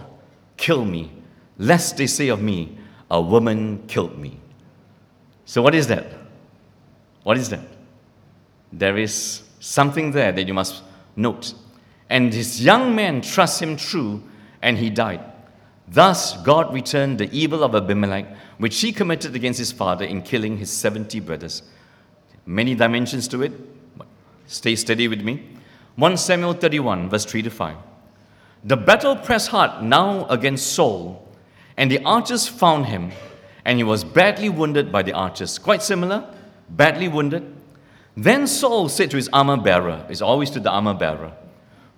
[0.55, 1.11] kill me,
[1.57, 2.77] lest they say of me,
[3.09, 4.39] A woman killed me.
[5.45, 6.05] So, what is that?
[7.23, 7.61] What is that?
[8.71, 10.83] There is something there that you must
[11.15, 11.53] note.
[12.09, 14.21] And his young man thrust him true,
[14.61, 15.21] and he died.
[15.87, 18.25] Thus, God returned the evil of Abimelech,
[18.57, 21.63] which he committed against his father in killing his 70 brothers
[22.45, 23.53] many dimensions to it.
[24.47, 25.47] Stay steady with me.
[25.95, 27.77] 1 Samuel 31, verse 3 to 5.
[28.63, 31.27] The battle pressed hard now against Saul,
[31.77, 33.11] and the archers found him,
[33.63, 35.57] and he was badly wounded by the archers.
[35.57, 36.27] Quite similar,
[36.69, 37.55] badly wounded.
[38.17, 41.31] Then Saul said to his armor bearer, is always to the armor bearer,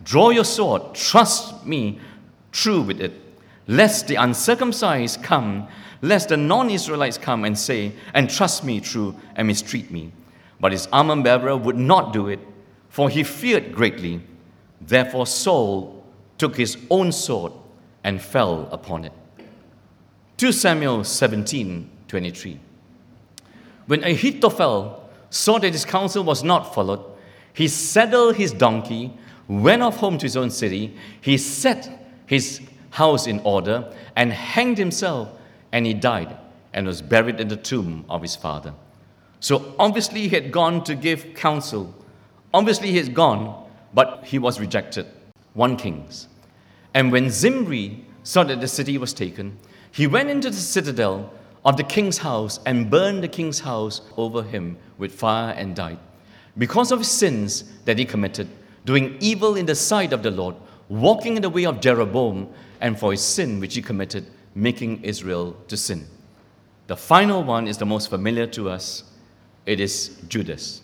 [0.03, 1.99] Draw your sword, trust me
[2.51, 3.13] true with it,
[3.67, 5.67] lest the uncircumcised come,
[6.01, 10.12] lest the non Israelites come and say, and trust me true and mistreat me.
[10.59, 12.39] But his armor bearer would not do it,
[12.89, 14.21] for he feared greatly.
[14.81, 16.03] Therefore Saul
[16.37, 17.53] took his own sword
[18.03, 19.13] and fell upon it.
[20.37, 22.59] 2 Samuel 17 23.
[23.87, 27.03] When Ahithophel saw that his counsel was not followed,
[27.53, 29.13] he saddled his donkey,
[29.47, 31.89] went off home to his own city, he set
[32.27, 35.29] his house in order, and hanged himself,
[35.71, 36.37] and he died
[36.73, 38.73] and was buried in the tomb of his father.
[39.39, 41.93] So obviously he had gone to give counsel.
[42.54, 45.06] Obviously he had gone, but he was rejected.
[45.54, 46.28] 1 Kings.
[46.93, 49.58] And when Zimri saw that the city was taken,
[49.91, 51.32] he went into the citadel
[51.65, 56.00] of the king's house and burned the king's house over him with fire and died.
[56.58, 58.47] Because of his sins that he committed,
[58.86, 60.56] doing evil in the sight of the Lord,
[60.89, 65.56] walking in the way of Jeroboam, and for his sin which he committed, making Israel
[65.67, 66.08] to sin.
[66.88, 69.04] The final one is the most familiar to us
[69.67, 70.82] it is Judas.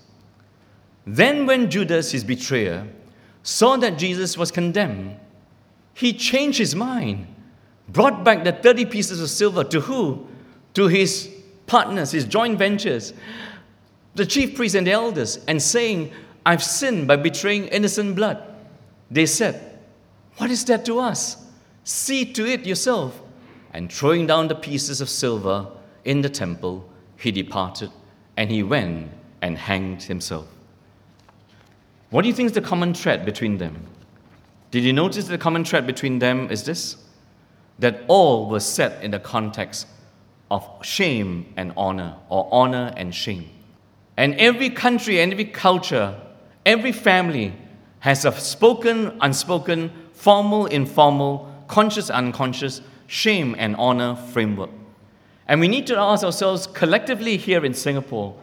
[1.07, 2.85] Then, when Judas, his betrayer,
[3.41, 5.17] saw that Jesus was condemned,
[5.93, 7.27] he changed his mind,
[7.87, 10.27] brought back the 30 pieces of silver to who?
[10.75, 11.31] To his
[11.65, 13.13] partners, his joint ventures,
[14.15, 16.11] the chief priests and the elders, and saying,
[16.45, 18.43] I've sinned by betraying innocent blood.
[19.09, 19.79] They said,
[20.37, 21.37] What is that to us?
[21.85, 23.21] See to it yourself.
[23.71, 25.67] And throwing down the pieces of silver
[26.03, 27.89] in the temple, he departed
[28.37, 30.47] and he went and hanged himself.
[32.09, 33.87] What do you think is the common thread between them?
[34.71, 36.97] Did you notice the common thread between them is this?
[37.79, 39.87] That all was set in the context
[40.49, 43.49] of shame and honor, or honor and shame.
[44.17, 46.19] And every country and every culture,
[46.65, 47.53] every family
[47.99, 54.69] has a spoken, unspoken, formal, informal, conscious, unconscious shame and honor framework.
[55.47, 58.35] And we need to ask ourselves collectively here in Singapore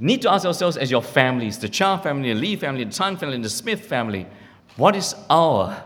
[0.00, 3.16] need to ask ourselves as your families, the Chia family, the Lee family, the Tan
[3.16, 4.26] family, the Smith family,
[4.76, 5.84] what is our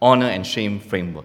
[0.00, 1.24] honor and shame framework?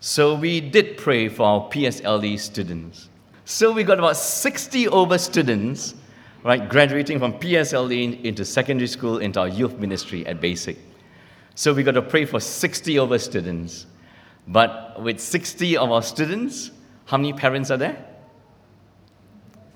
[0.00, 3.10] So we did pray for our PSLE students.
[3.44, 5.94] So we got about 60 over students,
[6.42, 10.78] right, graduating from PSLE into secondary school into our youth ministry at Basic.
[11.54, 13.84] So we got to pray for 60 over students.
[14.48, 16.70] But with 60 of our students,
[17.10, 18.06] how many parents are there?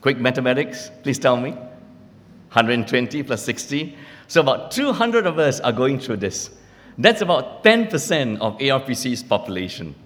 [0.00, 1.50] Quick mathematics, please tell me.
[1.50, 3.96] 120 plus 60.
[4.28, 6.50] So about 200 of us are going through this.
[6.96, 9.96] That's about 10% of ARPC's population.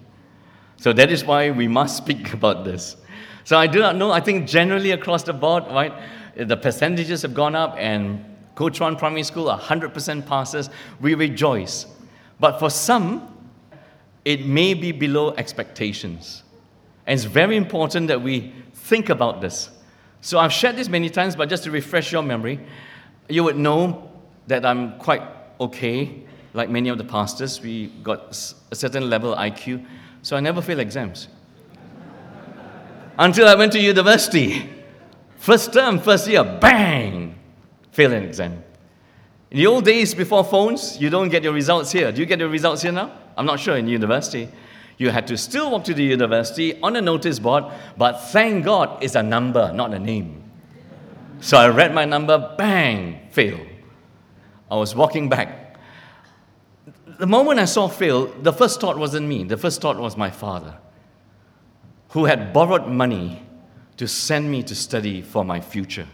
[0.77, 2.97] So that is why we must speak about this.
[3.43, 5.93] So I do not know, I think generally across the board, right,
[6.35, 8.25] the percentages have gone up and
[8.73, 10.71] Chuan Primary School, 100% passes.
[10.99, 11.85] We rejoice.
[12.39, 13.51] But for some,
[14.25, 16.41] it may be below expectations.
[17.09, 19.71] And it's very important that we think about this.
[20.21, 22.59] So I've shared this many times, but just to refresh your memory,
[23.27, 24.11] you would know
[24.45, 25.23] that I'm quite
[25.59, 26.21] okay,
[26.53, 27.61] like many of the pastors.
[27.61, 29.83] We got a certain level IQ,
[30.21, 31.29] so I never fail exams.
[33.17, 34.69] Until I went to university.
[35.37, 37.33] First term, first year, bang,
[37.91, 38.63] fail an exam.
[39.49, 42.11] In the old days before phones, you don't get your results here.
[42.11, 43.11] Do you get your results here now?
[43.35, 44.47] I'm not sure in university.
[44.99, 47.63] You had to still walk to the university on a notice board,
[47.97, 50.43] but thank God it's a number, not a name.
[51.39, 53.65] So I read my number, bang, fail.
[54.69, 55.77] I was walking back.
[57.17, 60.29] The moment I saw fail, the first thought wasn't me, the first thought was my
[60.29, 60.77] father,
[62.09, 63.41] who had borrowed money
[63.95, 66.07] to send me to study for my future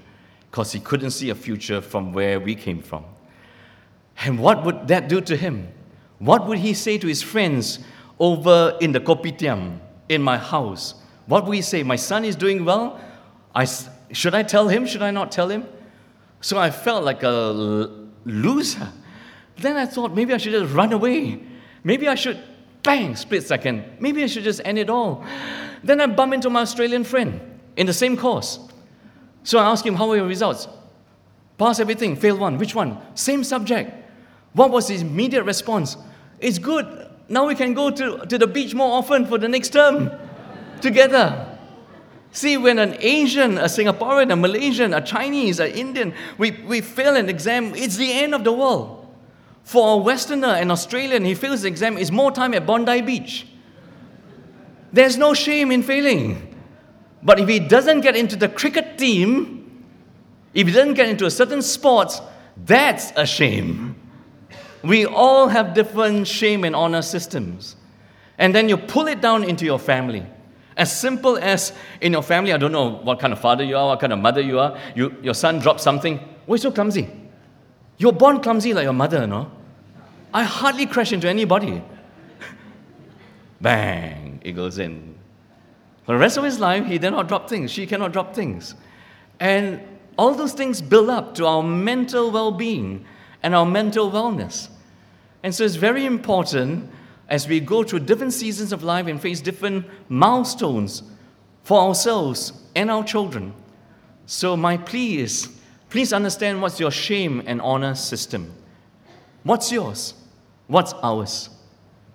[0.51, 3.03] because he couldn't see a future from where we came from.
[4.23, 5.69] And what would that do to him?
[6.19, 7.79] What would he say to his friends
[8.19, 10.95] over in the kopitiam in my house.
[11.27, 11.83] What we say?
[11.83, 12.99] My son is doing well.
[13.53, 13.67] I,
[14.11, 14.85] should I tell him?
[14.85, 15.65] Should I not tell him?
[16.41, 17.89] So I felt like a
[18.25, 18.89] loser.
[19.57, 21.41] Then I thought maybe I should just run away.
[21.83, 22.41] Maybe I should,
[22.83, 23.83] bang, split second.
[23.99, 25.25] Maybe I should just end it all.
[25.83, 27.39] Then I bump into my Australian friend
[27.75, 28.59] in the same course.
[29.43, 30.67] So I asked him, How were your results?
[31.57, 32.57] Pass everything, fail one.
[32.57, 32.97] Which one?
[33.15, 33.91] Same subject.
[34.53, 35.95] What was his immediate response?
[36.39, 37.04] It's good.
[37.27, 40.11] Now we can go to, to the beach more often for the next term
[40.81, 41.57] together.
[42.31, 47.15] See, when an Asian, a Singaporean, a Malaysian, a Chinese, an Indian, we, we fail
[47.15, 49.07] an exam, it's the end of the world.
[49.63, 53.47] For a Westerner, an Australian, he fails the exam, it's more time at Bondi Beach.
[54.91, 56.55] There's no shame in failing.
[57.23, 59.83] But if he doesn't get into the cricket team,
[60.53, 62.21] if he doesn't get into a certain sport,
[62.65, 63.94] that's a shame.
[64.85, 67.75] We all have different shame and honor systems.
[68.37, 70.25] And then you pull it down into your family.
[70.77, 73.87] As simple as in your family, I don't know what kind of father you are,
[73.87, 76.19] what kind of mother you are, you, your son drops something.
[76.45, 77.09] Why so clumsy?
[77.97, 79.49] You're born clumsy like your mother, no?
[80.33, 81.81] I hardly crash into anybody.
[83.61, 85.15] Bang, it goes in.
[86.05, 87.71] For the rest of his life, he did not drop things.
[87.71, 88.75] She cannot drop things.
[89.39, 89.81] And
[90.17, 93.05] all those things build up to our mental well being
[93.41, 94.69] and our mental wellness.
[95.45, 96.89] And so it's very important
[97.29, 101.03] as we go through different seasons of life and face different milestones
[101.61, 103.53] for ourselves and our children.
[104.25, 105.47] So, my plea is
[105.91, 108.51] please understand what's your shame and honor system.
[109.43, 110.15] What's yours?
[110.65, 111.51] What's ours?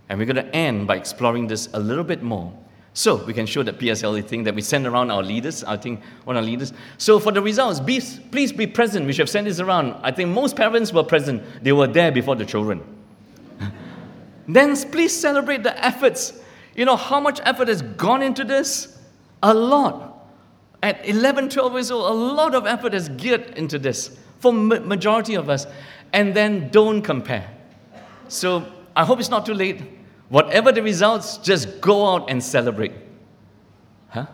[0.09, 2.53] And we're going to end by exploring this a little bit more.
[2.95, 6.01] So we can show that PSLE thing that we send around our leaders, I think
[6.25, 6.73] one of our leaders.
[6.99, 8.01] So for the results, be,
[8.33, 9.07] please be present.
[9.07, 9.95] We should have sent this around.
[10.03, 11.45] I think most parents were present.
[11.62, 12.83] They were there before the children.
[14.55, 16.41] Then please celebrate the efforts.
[16.75, 18.99] You know how much effort has gone into this?
[19.43, 20.29] A lot.
[20.83, 25.35] At 11, 12 years old, a lot of effort has geared into this for majority
[25.35, 25.67] of us.
[26.13, 27.49] And then don't compare.
[28.29, 29.83] So I hope it's not too late.
[30.31, 32.93] Whatever the results, just go out and celebrate.
[34.09, 34.27] Huh?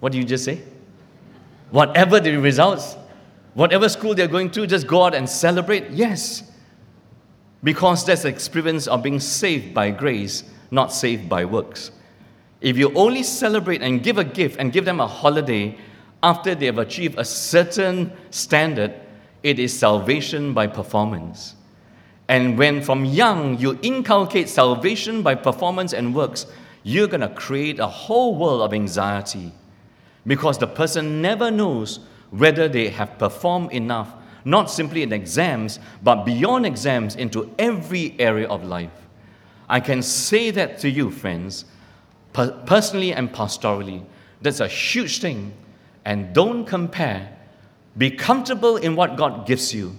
[0.00, 0.62] What do you just say?
[1.70, 2.96] Whatever the results,
[3.54, 5.90] whatever school they're going to, just go out and celebrate?
[5.90, 6.52] Yes
[7.62, 11.90] because that's the experience of being saved by grace, not saved by works.
[12.60, 15.76] If you only celebrate and give a gift and give them a holiday
[16.22, 18.94] after they have achieved a certain standard,
[19.42, 21.54] it is salvation by performance.
[22.28, 26.46] And when from young you inculcate salvation by performance and works,
[26.82, 29.52] you're going to create a whole world of anxiety
[30.26, 32.00] because the person never knows
[32.30, 34.12] whether they have performed enough
[34.46, 38.92] not simply in exams, but beyond exams into every area of life.
[39.68, 41.64] I can say that to you, friends,
[42.32, 44.04] per- personally and pastorally.
[44.40, 45.52] That's a huge thing.
[46.04, 47.36] And don't compare.
[47.98, 49.96] Be comfortable in what God gives you.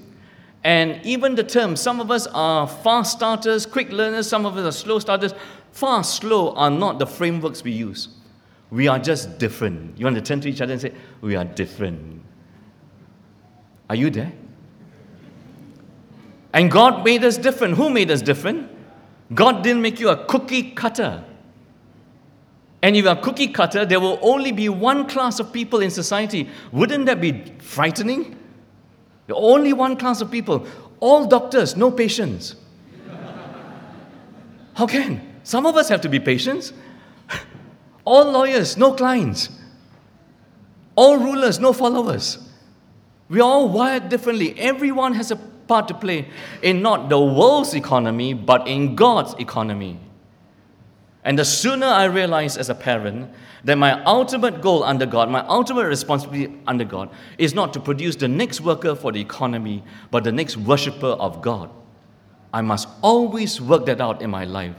[0.63, 4.65] And even the term, some of us are fast starters, quick learners, some of us
[4.65, 5.33] are slow starters.
[5.73, 8.07] Fast, slow are not the frameworks we use.
[8.71, 9.97] We are just different.
[9.99, 12.16] You want to turn to each other and say, We are different.
[13.89, 14.31] Are you there?
[16.53, 17.75] And God made us different.
[17.75, 18.69] Who made us different?
[19.33, 21.23] God didn't make you a cookie cutter.
[22.81, 25.91] And if you're a cookie cutter, there will only be one class of people in
[25.91, 26.49] society.
[26.71, 28.37] Wouldn't that be frightening?
[29.27, 30.65] The only one class of people.
[30.99, 32.55] All doctors, no patients.
[34.73, 35.21] How can?
[35.43, 36.71] Some of us have to be patients.
[38.05, 39.49] All lawyers, no clients.
[40.95, 42.46] All rulers, no followers.
[43.29, 44.57] We're all wired differently.
[44.59, 46.29] Everyone has a part to play
[46.61, 49.99] in not the world's economy, but in God's economy.
[51.23, 53.29] And the sooner I realize as a parent
[53.65, 58.15] that my ultimate goal under God, my ultimate responsibility under God, is not to produce
[58.15, 61.69] the next worker for the economy, but the next worshiper of God.
[62.53, 64.75] I must always work that out in my life.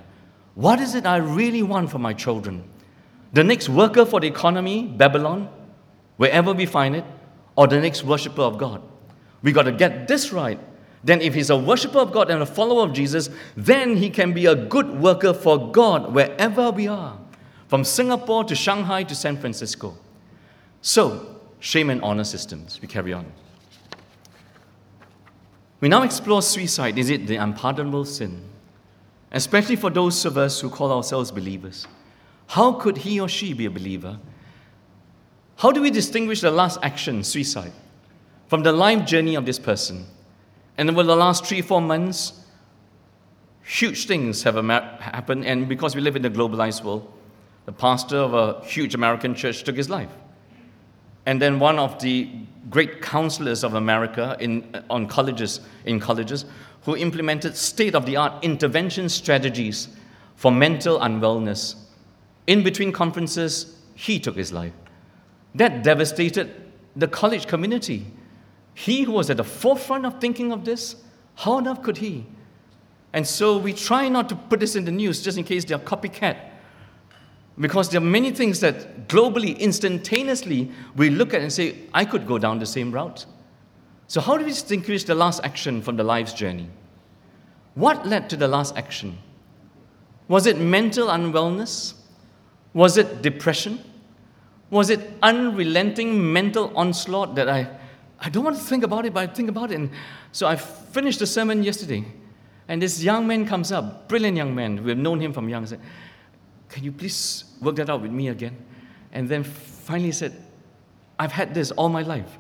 [0.55, 2.65] What is it I really want for my children?
[3.35, 5.51] The next worker for the economy, Babylon,
[6.17, 7.05] wherever we find it,
[7.59, 8.81] or the next worshiper of God?
[9.43, 10.59] We got to get this right
[11.05, 14.33] then if he's a worshiper of God and a follower of Jesus, then he can
[14.33, 17.19] be a good worker for God wherever we are,
[17.69, 19.97] from Singapore to Shanghai to San Francisco.
[20.83, 22.81] So, shame and honor systems.
[22.83, 23.31] We carry on.
[25.81, 26.99] We now explore suicide.
[26.99, 28.43] Is it the unpardonable sin?
[29.31, 31.87] Especially for those of us who call ourselves believers.
[32.49, 34.19] How could he or she be a believer?
[35.59, 37.73] How do we distinguish the last action, suicide,
[38.47, 40.07] from the life journey of this person?
[40.77, 42.45] And over the last three, four months,
[43.65, 45.45] huge things have happened.
[45.45, 47.13] And because we live in a globalized world,
[47.67, 50.11] the pastor of a huge American church took his life.
[51.27, 52.31] And then one of the
[52.71, 56.45] great counselors of America in, on colleges, in colleges
[56.83, 59.89] who implemented state of the art intervention strategies
[60.37, 61.75] for mental unwellness.
[62.47, 64.73] In between conferences, he took his life.
[65.55, 66.55] That devastated
[66.95, 68.07] the college community.
[68.75, 70.97] He who was at the forefront of thinking of this,
[71.37, 72.27] how on earth could he?
[73.13, 75.79] And so we try not to put this in the news just in case they're
[75.79, 76.37] copycat.
[77.59, 82.27] Because there are many things that globally, instantaneously, we look at and say, I could
[82.27, 83.27] go down the same route.
[84.07, 86.69] So, how do we distinguish the last action from the life's journey?
[87.75, 89.19] What led to the last action?
[90.29, 91.95] Was it mental unwellness?
[92.75, 93.81] Was it depression?
[94.71, 97.79] Was it unrelenting mental onslaught that I
[98.21, 99.77] I don't want to think about it, but I think about it.
[99.77, 99.91] And
[100.33, 102.05] so I finished the sermon yesterday,
[102.67, 104.83] and this young man comes up, brilliant young man.
[104.83, 105.67] We've known him from young.
[105.67, 105.81] Said,
[106.69, 108.57] Can you please work that out with me again?
[109.13, 110.35] And then finally said,
[111.19, 112.39] I've had this all my life.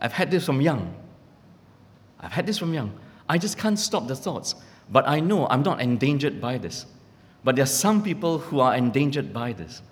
[0.00, 0.94] I've had this from young.
[2.20, 2.98] I've had this from young.
[3.28, 4.54] I just can't stop the thoughts.
[4.90, 6.86] But I know I'm not endangered by this.
[7.44, 9.82] But there are some people who are endangered by this.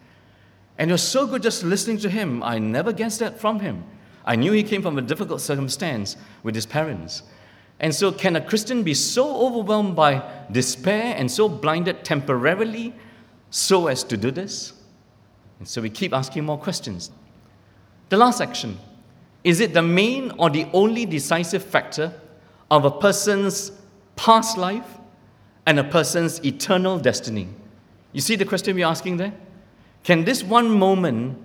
[0.79, 2.43] And you're so good just listening to him.
[2.43, 3.85] I never guessed that from him.
[4.25, 7.23] I knew he came from a difficult circumstance with his parents.
[7.79, 12.95] And so, can a Christian be so overwhelmed by despair and so blinded temporarily
[13.51, 14.73] so as to do this?
[15.59, 17.11] And so, we keep asking more questions.
[18.09, 18.79] The last section
[19.45, 22.13] is it the main or the only decisive factor
[22.69, 23.71] of a person's
[24.17, 24.99] past life
[25.67, 27.49] and a person's eternal destiny?
[28.13, 29.33] You see the question we're asking there?
[30.07, 31.37] Can this one moment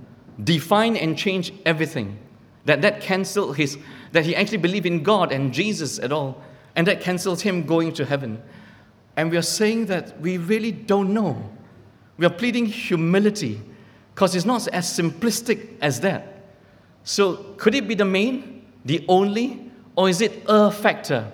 [0.43, 2.20] define and change everything?
[2.66, 3.80] That that canceled his,
[4.12, 6.39] that he actually believed in God and Jesus at all.
[6.76, 8.39] And that cancels him going to heaven.
[9.18, 11.49] And we are saying that we really don't know.
[12.18, 13.59] We are pleading humility
[14.14, 16.43] because it's not as simplistic as that.
[17.03, 21.32] So, could it be the main, the only, or is it a factor?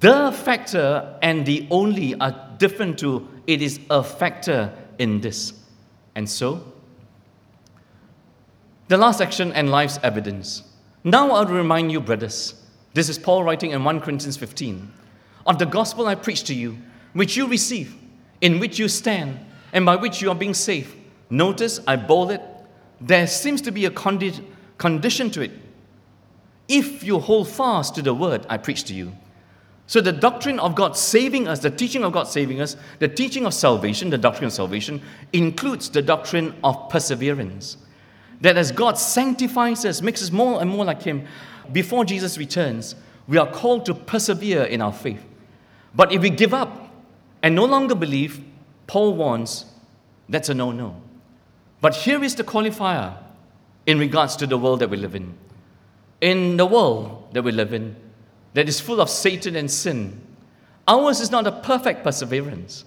[0.00, 5.52] The factor and the only are different to it is a factor in this.
[6.18, 6.64] And so,
[8.88, 10.64] the last section and life's evidence.
[11.04, 12.54] Now I'll remind you, brothers.
[12.92, 14.92] This is Paul writing in 1 Corinthians 15
[15.46, 16.76] of the gospel I preached to you,
[17.12, 17.94] which you receive,
[18.40, 19.38] in which you stand,
[19.72, 20.92] and by which you are being saved.
[21.30, 22.42] Notice I bold it.
[23.00, 24.44] There seems to be a condi-
[24.76, 25.52] condition to it.
[26.66, 29.12] If you hold fast to the word I preached to you.
[29.88, 33.46] So, the doctrine of God saving us, the teaching of God saving us, the teaching
[33.46, 35.00] of salvation, the doctrine of salvation,
[35.32, 37.78] includes the doctrine of perseverance.
[38.42, 41.26] That as God sanctifies us, makes us more and more like Him,
[41.72, 45.24] before Jesus returns, we are called to persevere in our faith.
[45.94, 46.94] But if we give up
[47.42, 48.44] and no longer believe,
[48.86, 49.64] Paul warns
[50.28, 51.00] that's a no no.
[51.80, 53.16] But here is the qualifier
[53.86, 55.32] in regards to the world that we live in.
[56.20, 57.96] In the world that we live in,
[58.58, 60.20] that is full of Satan and sin,
[60.88, 62.84] ours is not a perfect perseverance.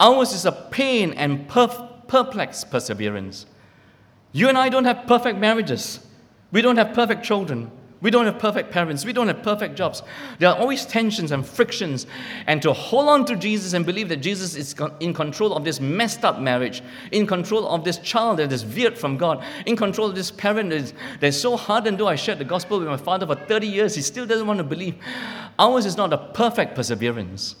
[0.00, 3.46] Ours is a pain and perf- perseverance.
[4.32, 6.04] You and I don't have perfect marriages.
[6.50, 7.70] We don't have perfect children.
[8.02, 9.06] We don't have perfect parents.
[9.06, 10.02] We don't have perfect jobs.
[10.38, 12.06] There are always tensions and frictions.
[12.46, 15.80] And to hold on to Jesus and believe that Jesus is in control of this
[15.80, 20.08] messed up marriage, in control of this child that is veered from God, in control
[20.08, 21.98] of this parent that is, that is so hardened.
[21.98, 24.58] Though I shared the gospel with my father for 30 years, he still doesn't want
[24.58, 24.96] to believe.
[25.58, 27.56] Ours is not a perfect perseverance.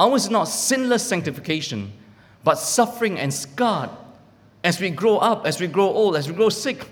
[0.00, 1.92] Ours is not sinless sanctification,
[2.42, 3.90] but suffering and scarred
[4.64, 6.88] as we grow up, as we grow old, as we grow sick,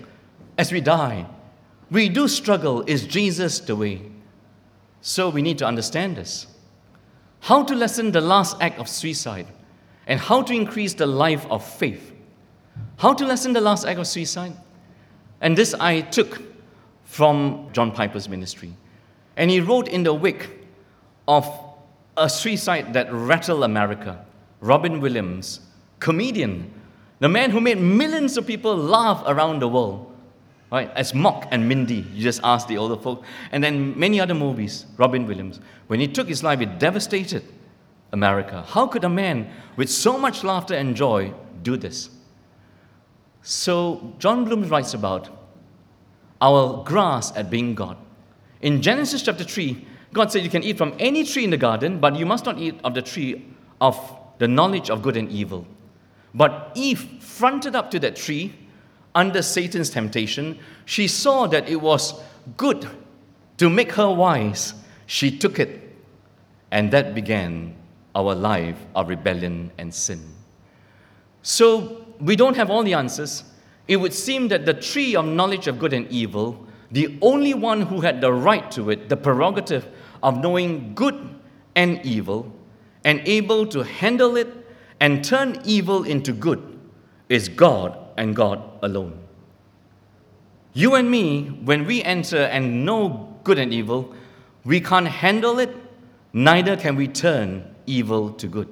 [0.57, 1.25] as we die.
[1.91, 2.81] We do struggle.
[2.87, 4.01] Is Jesus the way?
[5.01, 6.47] So we need to understand this.
[7.41, 9.47] How to lessen the last act of suicide
[10.07, 12.11] and how to increase the life of faith.
[12.97, 14.53] How to lessen the last act of suicide?
[15.41, 16.41] And this I took
[17.03, 18.73] from John Piper's ministry.
[19.37, 20.49] And he wrote in the wake
[21.27, 21.47] of
[22.17, 24.25] a suicide that rattled America.
[24.61, 25.59] Robin Williams,
[25.99, 26.71] comedian,
[27.19, 30.14] the man who made millions of people laugh around the world,
[30.71, 30.91] right?
[30.95, 33.23] As Mork and Mindy, you just ask the older folk.
[33.51, 35.59] And then many other movies, Robin Williams.
[35.87, 37.43] When he took his life, it devastated
[38.11, 38.63] America.
[38.67, 42.09] How could a man with so much laughter and joy do this?
[43.41, 45.29] So, Jon Bloom writes about
[46.41, 47.97] our grasp at being God.
[48.61, 51.99] In Genesis chapter 3, God said, You can eat from any tree in the garden,
[51.99, 53.45] but you must not eat of the tree
[53.79, 53.99] of
[54.39, 55.67] the knowledge of good and evil.
[56.33, 58.53] But Eve fronted up to that tree
[59.15, 60.59] under Satan's temptation.
[60.83, 62.13] She saw that it was
[62.57, 62.87] good
[63.57, 64.73] to make her wise.
[65.07, 65.81] She took it,
[66.71, 67.75] and that began
[68.13, 70.21] our life of rebellion and sin.
[71.41, 73.43] So we don't have all the answers.
[73.87, 77.81] It would seem that the tree of knowledge of good and evil, the only one
[77.81, 79.87] who had the right to it, the prerogative
[80.23, 81.29] of knowing good
[81.75, 82.51] and evil,
[83.03, 84.47] and able to handle it
[84.99, 86.79] and turn evil into good
[87.29, 89.19] is God and God alone.
[90.73, 94.13] You and me, when we enter and know good and evil,
[94.65, 95.73] we can't handle it,
[96.33, 98.67] neither can we turn evil to good.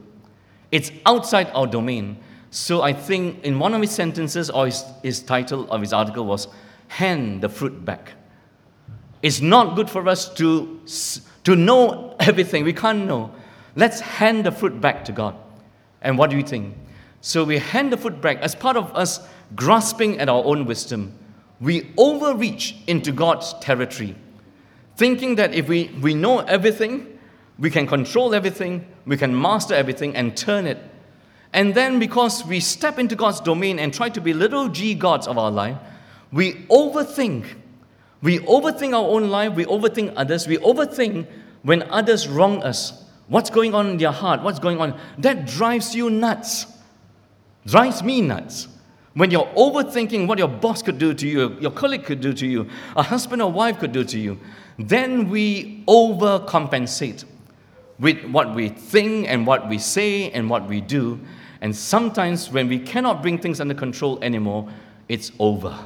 [0.72, 2.18] It's outside our domain.
[2.50, 6.26] So I think in one of his sentences, or his, his title of his article
[6.26, 6.48] was,
[6.88, 8.14] Hand the Fruit Back.
[9.22, 10.80] It's not good for us to,
[11.46, 12.64] to know everything.
[12.64, 13.34] We can't know.
[13.76, 15.36] Let's hand the fruit back to God.
[16.02, 16.76] And what do you think?
[17.24, 21.18] So we hand the foot back as part of us grasping at our own wisdom.
[21.60, 24.16] We overreach into God's territory,
[24.98, 27.18] thinking that if we, we know everything,
[27.58, 30.78] we can control everything, we can master everything and turn it.
[31.54, 35.26] And then, because we step into God's domain and try to be little g gods
[35.26, 35.78] of our life,
[36.32, 37.46] we overthink.
[38.22, 41.28] We overthink our own life, we overthink others, we overthink
[41.64, 44.42] when others wrong us What's going on in their heart?
[44.42, 45.00] What's going on?
[45.18, 46.66] That drives you nuts.
[47.66, 48.68] Drives me nuts.
[49.14, 52.48] When you're overthinking what your boss could do to you, your colleague could do to
[52.48, 54.40] you, a husband or wife could do to you,
[54.80, 57.26] then we overcompensate
[58.00, 61.20] with what we think and what we say and what we do.
[61.62, 64.68] And sometimes when we cannot bring things under control anymore,
[65.08, 65.78] it's over.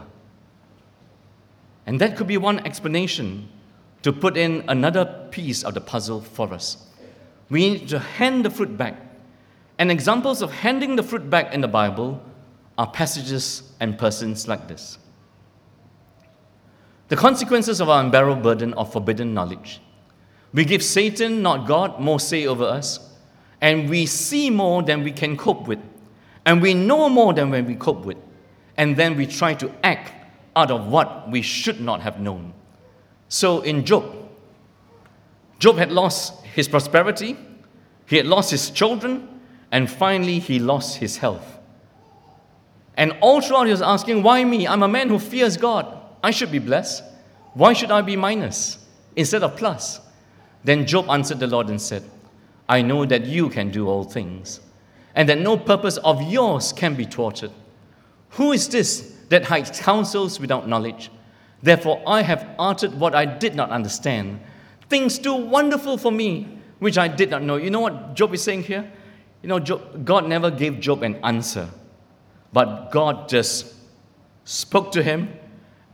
[1.86, 3.50] And that could be one explanation
[4.04, 6.88] to put in another piece of the puzzle for us.
[7.50, 8.96] We need to hand the fruit back.
[9.80, 12.22] And examples of handing the fruit back in the Bible
[12.78, 14.98] are passages and persons like this.
[17.10, 19.82] The consequences of our unbearable burden of forbidden knowledge.
[20.54, 23.00] We give Satan, not God, more say over us,
[23.62, 25.80] and we see more than we can cope with,
[26.46, 28.18] and we know more than when we cope with,
[28.78, 30.14] and then we try to act
[30.56, 32.54] out of what we should not have known.
[33.30, 34.14] So in Job,
[35.60, 37.38] Job had lost his prosperity,
[38.06, 39.37] he had lost his children,
[39.72, 41.58] and finally he lost his health.
[42.96, 44.68] And all throughout he was asking, Why me?
[44.68, 45.86] I'm a man who fears God.
[46.24, 47.04] I should be blessed.
[47.54, 48.80] Why should I be minus
[49.16, 50.00] instead of plus?
[50.64, 52.04] Then Job answered the Lord and said,
[52.68, 54.60] I know that you can do all things,
[55.16, 57.52] and that no purpose of yours can be thwarted.
[58.32, 61.10] Who is this that hides counsels without knowledge?
[61.62, 64.40] Therefore, I have uttered what I did not understand
[64.90, 67.58] things too wonderful for me, which I did not know.
[67.58, 68.90] You know what Job is saying here?
[69.42, 71.70] You know, Job, God never gave Job an answer,
[72.52, 73.74] but God just
[74.46, 75.30] spoke to him,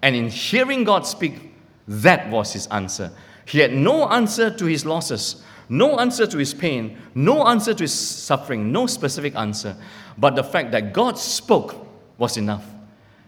[0.01, 1.53] and in hearing God speak,
[1.87, 3.11] that was his answer.
[3.45, 7.83] He had no answer to his losses, no answer to his pain, no answer to
[7.83, 9.75] his suffering, no specific answer.
[10.17, 11.85] But the fact that God spoke
[12.17, 12.65] was enough.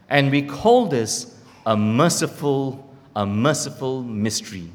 [0.09, 1.35] And we call this
[1.65, 4.69] a merciful, a merciful mystery,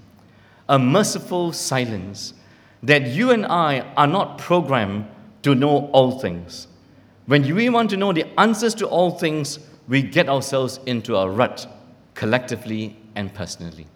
[0.69, 2.35] a merciful silence
[2.83, 5.07] that you and I are not programmed
[5.43, 6.69] to know all things.
[7.27, 11.29] When we want to know the answers to all things, we get ourselves into a
[11.29, 11.67] rut,
[12.15, 13.87] collectively and personally.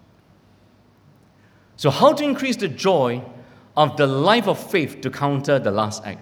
[1.77, 3.23] So, how to increase the joy
[3.77, 6.21] of the life of faith to counter the last act?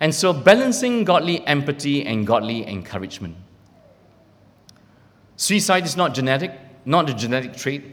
[0.00, 3.36] And so, balancing godly empathy and godly encouragement.
[5.36, 6.52] Suicide is not genetic,
[6.84, 7.84] not a genetic trait,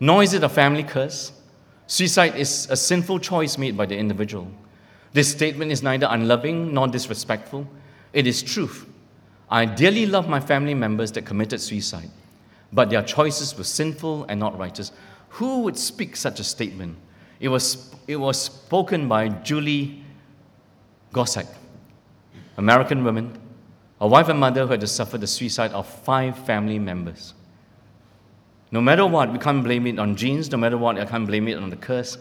[0.00, 1.32] nor is it a family curse.
[1.86, 4.48] Suicide is a sinful choice made by the individual.
[5.18, 7.66] This statement is neither unloving nor disrespectful.
[8.12, 8.86] It is truth.
[9.50, 12.08] I dearly love my family members that committed suicide,
[12.72, 14.92] but their choices were sinful and not righteous.
[15.30, 16.98] Who would speak such a statement?
[17.40, 20.04] It was, it was spoken by Julie
[21.12, 21.48] Gossett,
[22.56, 23.40] American woman,
[24.00, 27.34] a wife and mother who had to suffer the suicide of five family members.
[28.70, 31.48] No matter what, we can't blame it on genes, no matter what, I can't blame
[31.48, 32.18] it on the curse.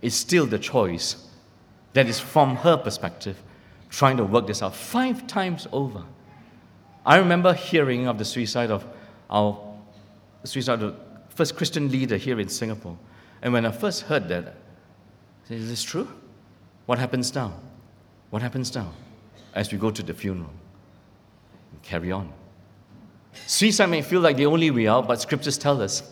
[0.00, 1.28] It's still the choice
[1.92, 3.42] that is from her perspective,
[3.90, 6.04] trying to work this out five times over.
[7.04, 8.86] I remember hearing of the suicide of
[9.28, 9.58] our
[10.44, 10.96] suicide of
[11.30, 12.96] first Christian leader here in Singapore.
[13.42, 16.08] And when I first heard that, I said, Is this true?
[16.86, 17.52] What happens now?
[18.30, 18.92] What happens now?
[19.54, 20.50] As we go to the funeral.
[21.70, 22.32] and carry on.
[23.46, 26.10] Suicide may feel like the only way out, but scriptures tell us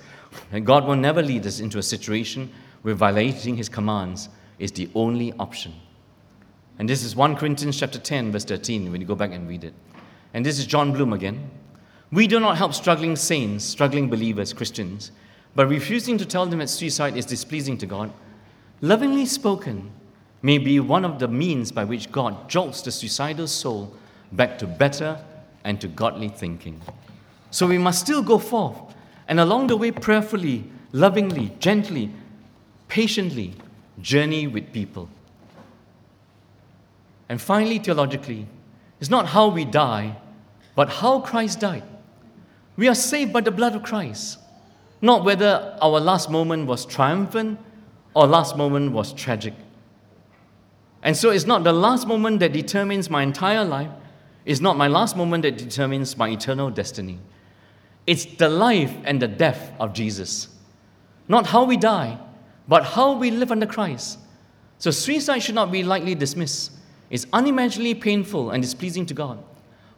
[0.51, 2.51] that God will never lead us into a situation
[2.83, 4.28] where violating his commands
[4.61, 5.74] is the only option.
[6.78, 9.64] And this is 1 Corinthians chapter 10, verse 13, when you go back and read
[9.64, 9.74] it.
[10.32, 11.50] And this is Jon Bloom again.
[12.12, 15.12] We do not help struggling saints, struggling believers, Christians,
[15.54, 18.12] but refusing to tell them that suicide is displeasing to God,
[18.80, 19.90] lovingly spoken,
[20.42, 23.94] may be one of the means by which God jolts the suicidal soul
[24.32, 25.18] back to better
[25.64, 26.80] and to godly thinking.
[27.50, 28.76] So we must still go forth
[29.28, 32.11] and along the way, prayerfully, lovingly, gently,
[32.88, 33.54] patiently
[34.03, 35.09] journey with people.
[37.28, 38.46] And finally, theologically,
[39.01, 40.16] it's not how we die,
[40.74, 41.84] but how Christ died.
[42.76, 44.38] We are saved by the blood of Christ,
[45.01, 47.59] not whether our last moment was triumphant
[48.14, 49.55] or last moment was tragic.
[51.03, 53.90] And so it's not the last moment that determines my entire life,
[54.44, 57.18] it's not my last moment that determines my eternal destiny.
[58.07, 60.48] It's the life and the death of Jesus.
[61.28, 62.18] Not how we die,
[62.70, 64.16] but how we live under Christ.
[64.78, 66.70] So suicide should not be lightly dismissed.
[67.10, 69.42] It's unimaginably painful and displeasing to God.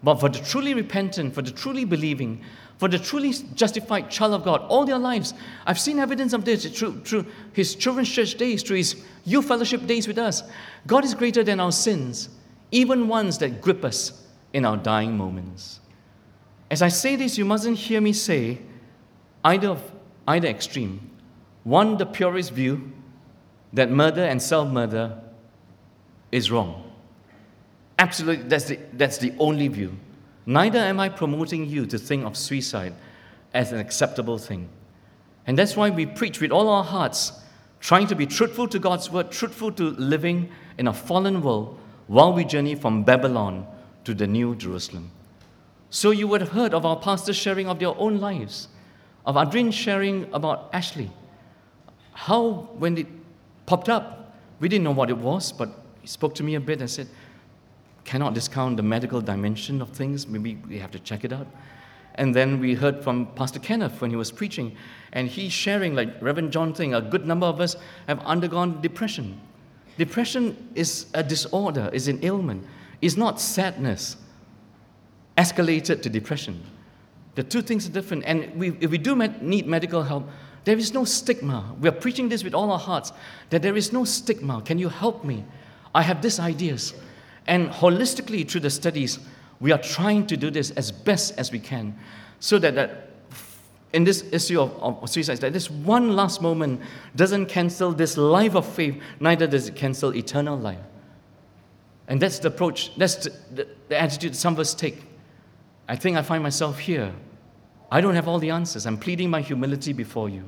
[0.03, 2.43] But for the truly repentant, for the truly believing,
[2.79, 5.35] for the truly justified child of God, all their lives,
[5.67, 9.87] I've seen evidence of this through, through his children's church days, through his youth fellowship
[9.87, 10.43] days with us.
[10.87, 12.31] God is greater than our sins,
[12.71, 15.81] even ones that grip us in our dying moments.
[16.71, 18.61] As I say this, you mustn't hear me say
[19.45, 19.93] either, of,
[20.27, 21.11] either extreme.
[21.65, 22.93] One, the purest view
[23.73, 25.19] that murder and self murder
[26.31, 26.91] is wrong.
[27.99, 29.97] Absolutely, that's the, that's the only view.
[30.45, 32.95] Neither am I promoting you to think of suicide
[33.55, 34.69] as an acceptable thing.
[35.47, 37.33] And that's why we preach with all our hearts,
[37.81, 42.33] trying to be truthful to God's word, truthful to living in a fallen world while
[42.33, 43.67] we journey from Babylon
[44.05, 45.11] to the New Jerusalem.
[45.91, 48.69] So you would have heard of our pastors sharing of their own lives,
[49.27, 51.11] of Adrian sharing about Ashley.
[52.13, 53.07] How, when it
[53.67, 56.81] popped up, we didn't know what it was, but he spoke to me a bit
[56.81, 57.09] and said,
[58.05, 60.27] cannot discount the medical dimension of things.
[60.27, 61.47] Maybe we have to check it out.
[62.17, 64.77] And then we heard from Pastor Kenneth when he was preaching,
[65.13, 69.41] and he's sharing, like Reverend John thing, a good number of us have undergone depression.
[69.99, 72.67] Depression is a disorder, is an ailment,
[73.01, 74.17] it's not sadness
[75.37, 76.63] escalated to depression.
[77.35, 78.25] The two things are different.
[78.27, 80.29] And we, if we do need medical help,
[80.65, 81.75] there is no stigma.
[81.81, 83.13] We are preaching this with all our hearts
[83.51, 84.63] that there is no stigma.
[84.63, 85.45] Can you help me?
[85.95, 86.95] I have these ideas.
[87.47, 89.19] And holistically, through the studies,
[89.61, 91.99] we are trying to do this as best as we can
[92.41, 93.11] so that, that
[93.93, 96.81] in this issue of, of suicide, that this one last moment
[97.15, 100.79] doesn't cancel this life of faith, neither does it cancel eternal life.
[102.09, 105.03] And that's the approach, that's the, the, the attitude some of us take.
[105.89, 107.13] I think I find myself here.
[107.93, 108.87] I don't have all the answers.
[108.87, 110.45] I'm pleading my humility before you.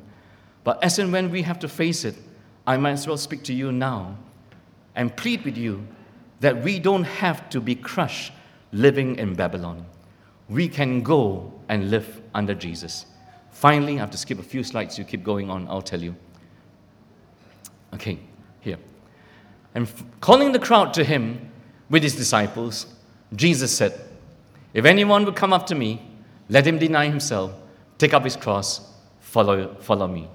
[0.64, 2.14] But as and when we have to face it,
[2.66, 4.16] I might as well speak to you now
[4.96, 5.86] and plead with you
[6.40, 8.32] that we don't have to be crushed
[8.72, 9.84] living in Babylon.
[10.48, 13.04] We can go and live under Jesus.
[13.50, 14.98] Finally, I have to skip a few slides.
[14.98, 16.16] You keep going on, I'll tell you.
[17.92, 18.18] Okay,
[18.62, 18.78] here.
[19.74, 19.86] And
[20.22, 21.50] calling the crowd to him
[21.90, 22.86] with his disciples,
[23.36, 24.00] Jesus said,
[24.72, 26.00] if anyone would come after me,
[26.48, 27.52] Let him deny himself,
[27.98, 30.28] take up his cross, follow, follow me.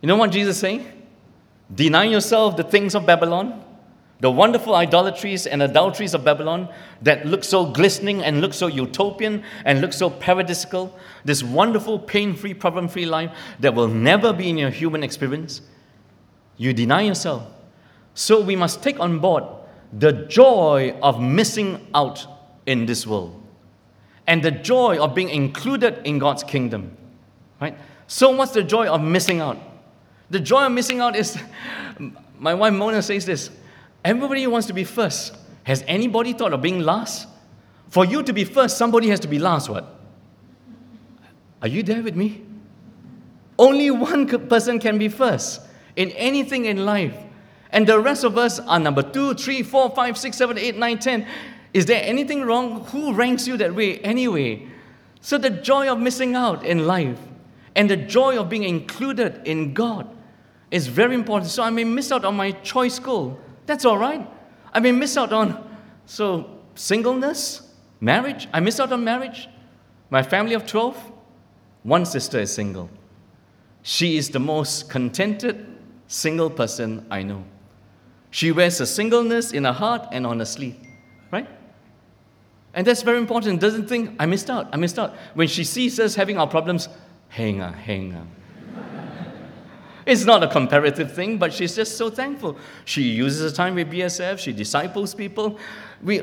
[0.00, 0.86] You know what Jesus is saying?
[1.74, 3.64] Deny yourself the things of Babylon,
[4.20, 6.68] the wonderful idolatries and adulteries of Babylon
[7.02, 10.92] that look so glistening and look so utopian and look so paradisical,
[11.24, 13.30] this wonderful, pain free, problem free life
[13.60, 15.60] that will never be in your human experience,
[16.56, 17.46] you deny yourself.
[18.14, 19.44] So we must take on board
[19.92, 22.26] the joy of missing out
[22.66, 23.37] in this world
[24.28, 26.96] and the joy of being included in God's kingdom.
[27.60, 27.76] Right?
[28.06, 29.58] So, what's the joy of missing out?
[30.30, 31.36] The joy of missing out is
[32.38, 33.50] my wife Mona says this
[34.04, 35.34] everybody wants to be first.
[35.64, 37.26] Has anybody thought of being last?
[37.88, 39.98] For you to be first, somebody has to be last, what?
[41.62, 42.42] Are you there with me?
[43.58, 45.60] Only one person can be first
[45.96, 47.16] in anything in life.
[47.70, 50.98] And the rest of us are number two, three, four, five, six, seven, eight, nine,
[50.98, 51.26] ten.
[51.72, 52.84] Is there anything wrong?
[52.86, 54.66] Who ranks you that way anyway?
[55.20, 57.18] So the joy of missing out in life
[57.74, 60.08] and the joy of being included in God
[60.70, 61.50] is very important.
[61.50, 63.38] So I may miss out on my choice school.
[63.66, 64.28] That's all right.
[64.72, 65.68] I may miss out on
[66.06, 67.62] so singleness,
[68.00, 68.48] marriage.
[68.52, 69.48] I miss out on marriage.
[70.10, 71.12] My family of 12,
[71.82, 72.88] one sister is single.
[73.82, 75.66] She is the most contented
[76.06, 77.44] single person I know.
[78.30, 80.76] She wears a singleness in her heart and on her sleeve?
[82.78, 83.60] And that's very important.
[83.60, 85.16] Doesn't think, I missed out, I missed out.
[85.34, 86.88] When she sees us having our problems,
[87.26, 88.30] hang on, hang on.
[90.06, 92.56] it's not a comparative thing, but she's just so thankful.
[92.84, 95.58] She uses her time with BSF, she disciples people.
[96.04, 96.20] We,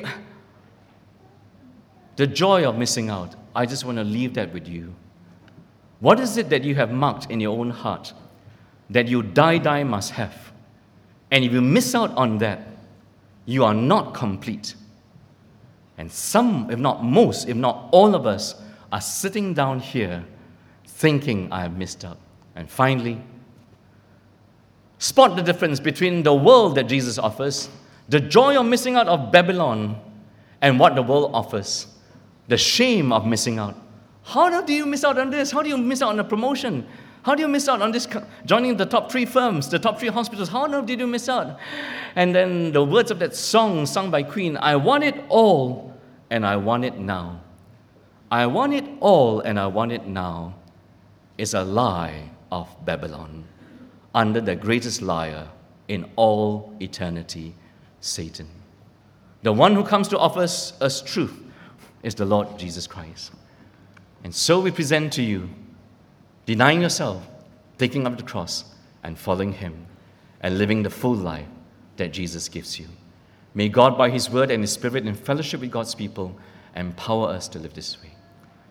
[2.15, 4.95] the joy of missing out, I just want to leave that with you.
[5.99, 8.13] What is it that you have marked in your own heart
[8.89, 10.53] that you die, die must have?
[11.31, 12.65] And if you miss out on that,
[13.45, 14.75] you are not complete.
[15.97, 18.55] And some, if not most, if not all of us,
[18.91, 20.25] are sitting down here
[20.85, 22.17] thinking I have missed out.
[22.55, 23.21] And finally,
[24.97, 27.69] spot the difference between the world that Jesus offers,
[28.09, 29.99] the joy of missing out of Babylon,
[30.61, 31.87] and what the world offers,
[32.47, 33.75] the shame of missing out.
[34.23, 35.51] How do you miss out on this?
[35.51, 36.87] How do you miss out on a promotion?
[37.25, 38.07] How do you miss out on this
[38.45, 40.47] joining the top three firms, the top three hospitals?
[40.47, 41.57] How on earth did you miss out?
[42.15, 45.91] And then the words of that song sung by Queen I want it all
[46.29, 47.41] and I want it now.
[48.29, 50.53] I want it all and I want it now
[51.39, 53.45] is a lie of Babylon
[54.13, 55.47] under the greatest liar
[55.87, 57.55] in all eternity,
[58.01, 58.47] Satan.
[59.41, 61.41] The one who comes to offer us truth
[62.03, 63.31] is the Lord Jesus Christ.
[64.23, 65.49] And so we present to you
[66.45, 67.27] denying yourself,
[67.77, 68.65] taking up the cross,
[69.03, 69.85] and following Him,
[70.41, 71.47] and living the full life
[71.97, 72.87] that Jesus gives you.
[73.53, 76.37] May God, by His word and His Spirit, in fellowship with God's people,
[76.75, 78.11] empower us to live this way.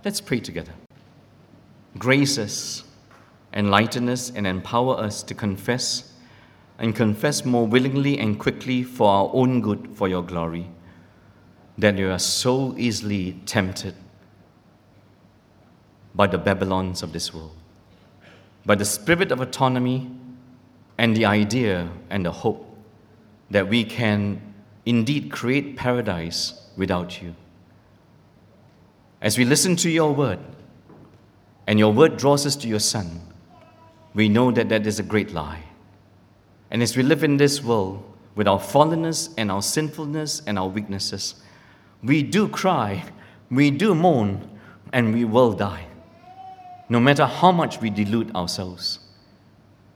[0.05, 0.73] Let's pray together.
[1.99, 2.85] Grace us,
[3.53, 6.11] enlighten us, and empower us to confess
[6.79, 10.67] and confess more willingly and quickly for our own good, for your glory,
[11.79, 13.95] that you are so easily tempted
[16.15, 17.57] by the Babylons of this world
[18.67, 20.11] but the spirit of autonomy
[20.97, 22.79] and the idea and the hope
[23.51, 24.41] that we can
[24.87, 27.35] indeed create paradise without you.
[29.21, 30.39] As we listen to your word,
[31.67, 33.21] and your word draws us to your Son,
[34.13, 35.63] we know that that is a great lie.
[36.71, 38.03] And as we live in this world
[38.35, 41.37] with our fallenness and our sinfulness and our weaknesses,
[42.03, 43.05] we do cry,
[43.51, 44.51] we do moan,
[44.93, 45.87] and we will die
[46.89, 48.99] no matter how much we delude ourselves.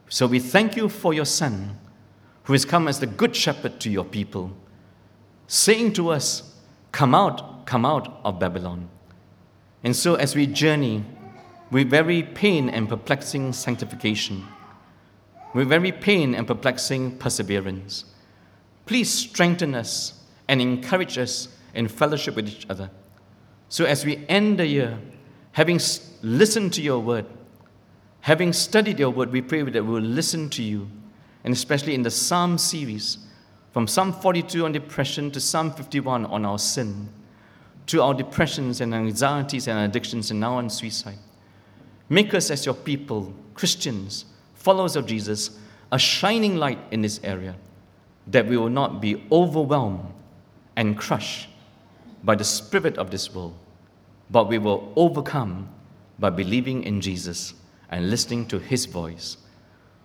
[0.09, 1.79] So we thank you for your Son,
[2.45, 4.53] who has come as the good shepherd to your people,
[5.47, 6.55] saying to us,
[6.93, 8.89] Come out, come out of Babylon.
[9.85, 11.05] And so as we journey
[11.71, 14.47] with very pain and perplexing sanctification,
[15.55, 18.07] with very pain and perplexing perseverance,
[18.87, 22.91] please strengthen us and encourage us in fellowship with each other.
[23.69, 24.99] So as we end the year,
[25.53, 25.81] having
[26.23, 27.27] listened to your word,
[28.21, 30.89] having studied your word, we pray that we will listen to you,
[31.45, 33.19] and especially in the Psalm series,
[33.73, 37.09] from Psalm 42 on depression to Psalm 51 on our sin,
[37.87, 41.19] to our depressions and anxieties and addictions, and now on suicide.
[42.09, 44.25] Make us, as your people, Christians,
[44.55, 45.59] followers of Jesus,
[45.93, 47.55] a shining light in this area,
[48.27, 50.13] that we will not be overwhelmed
[50.77, 51.49] and crushed
[52.23, 53.55] by the spirit of this world,
[54.31, 55.69] but we will overcome
[56.19, 57.55] by believing in Jesus
[57.91, 59.39] and listening to His voice.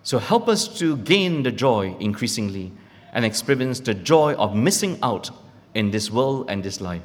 [0.02, 2.72] So help us to gain the joy increasingly
[3.12, 5.30] and experience the joy of missing out
[5.74, 7.02] in this world and this life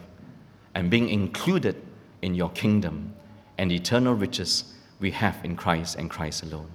[0.76, 1.76] and being included
[2.22, 3.13] in your kingdom
[3.57, 6.70] and eternal riches we have in Christ and Christ alone.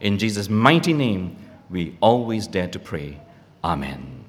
[0.00, 1.36] In Jesus' mighty name,
[1.70, 3.20] we always dare to pray.
[3.64, 4.21] Amen.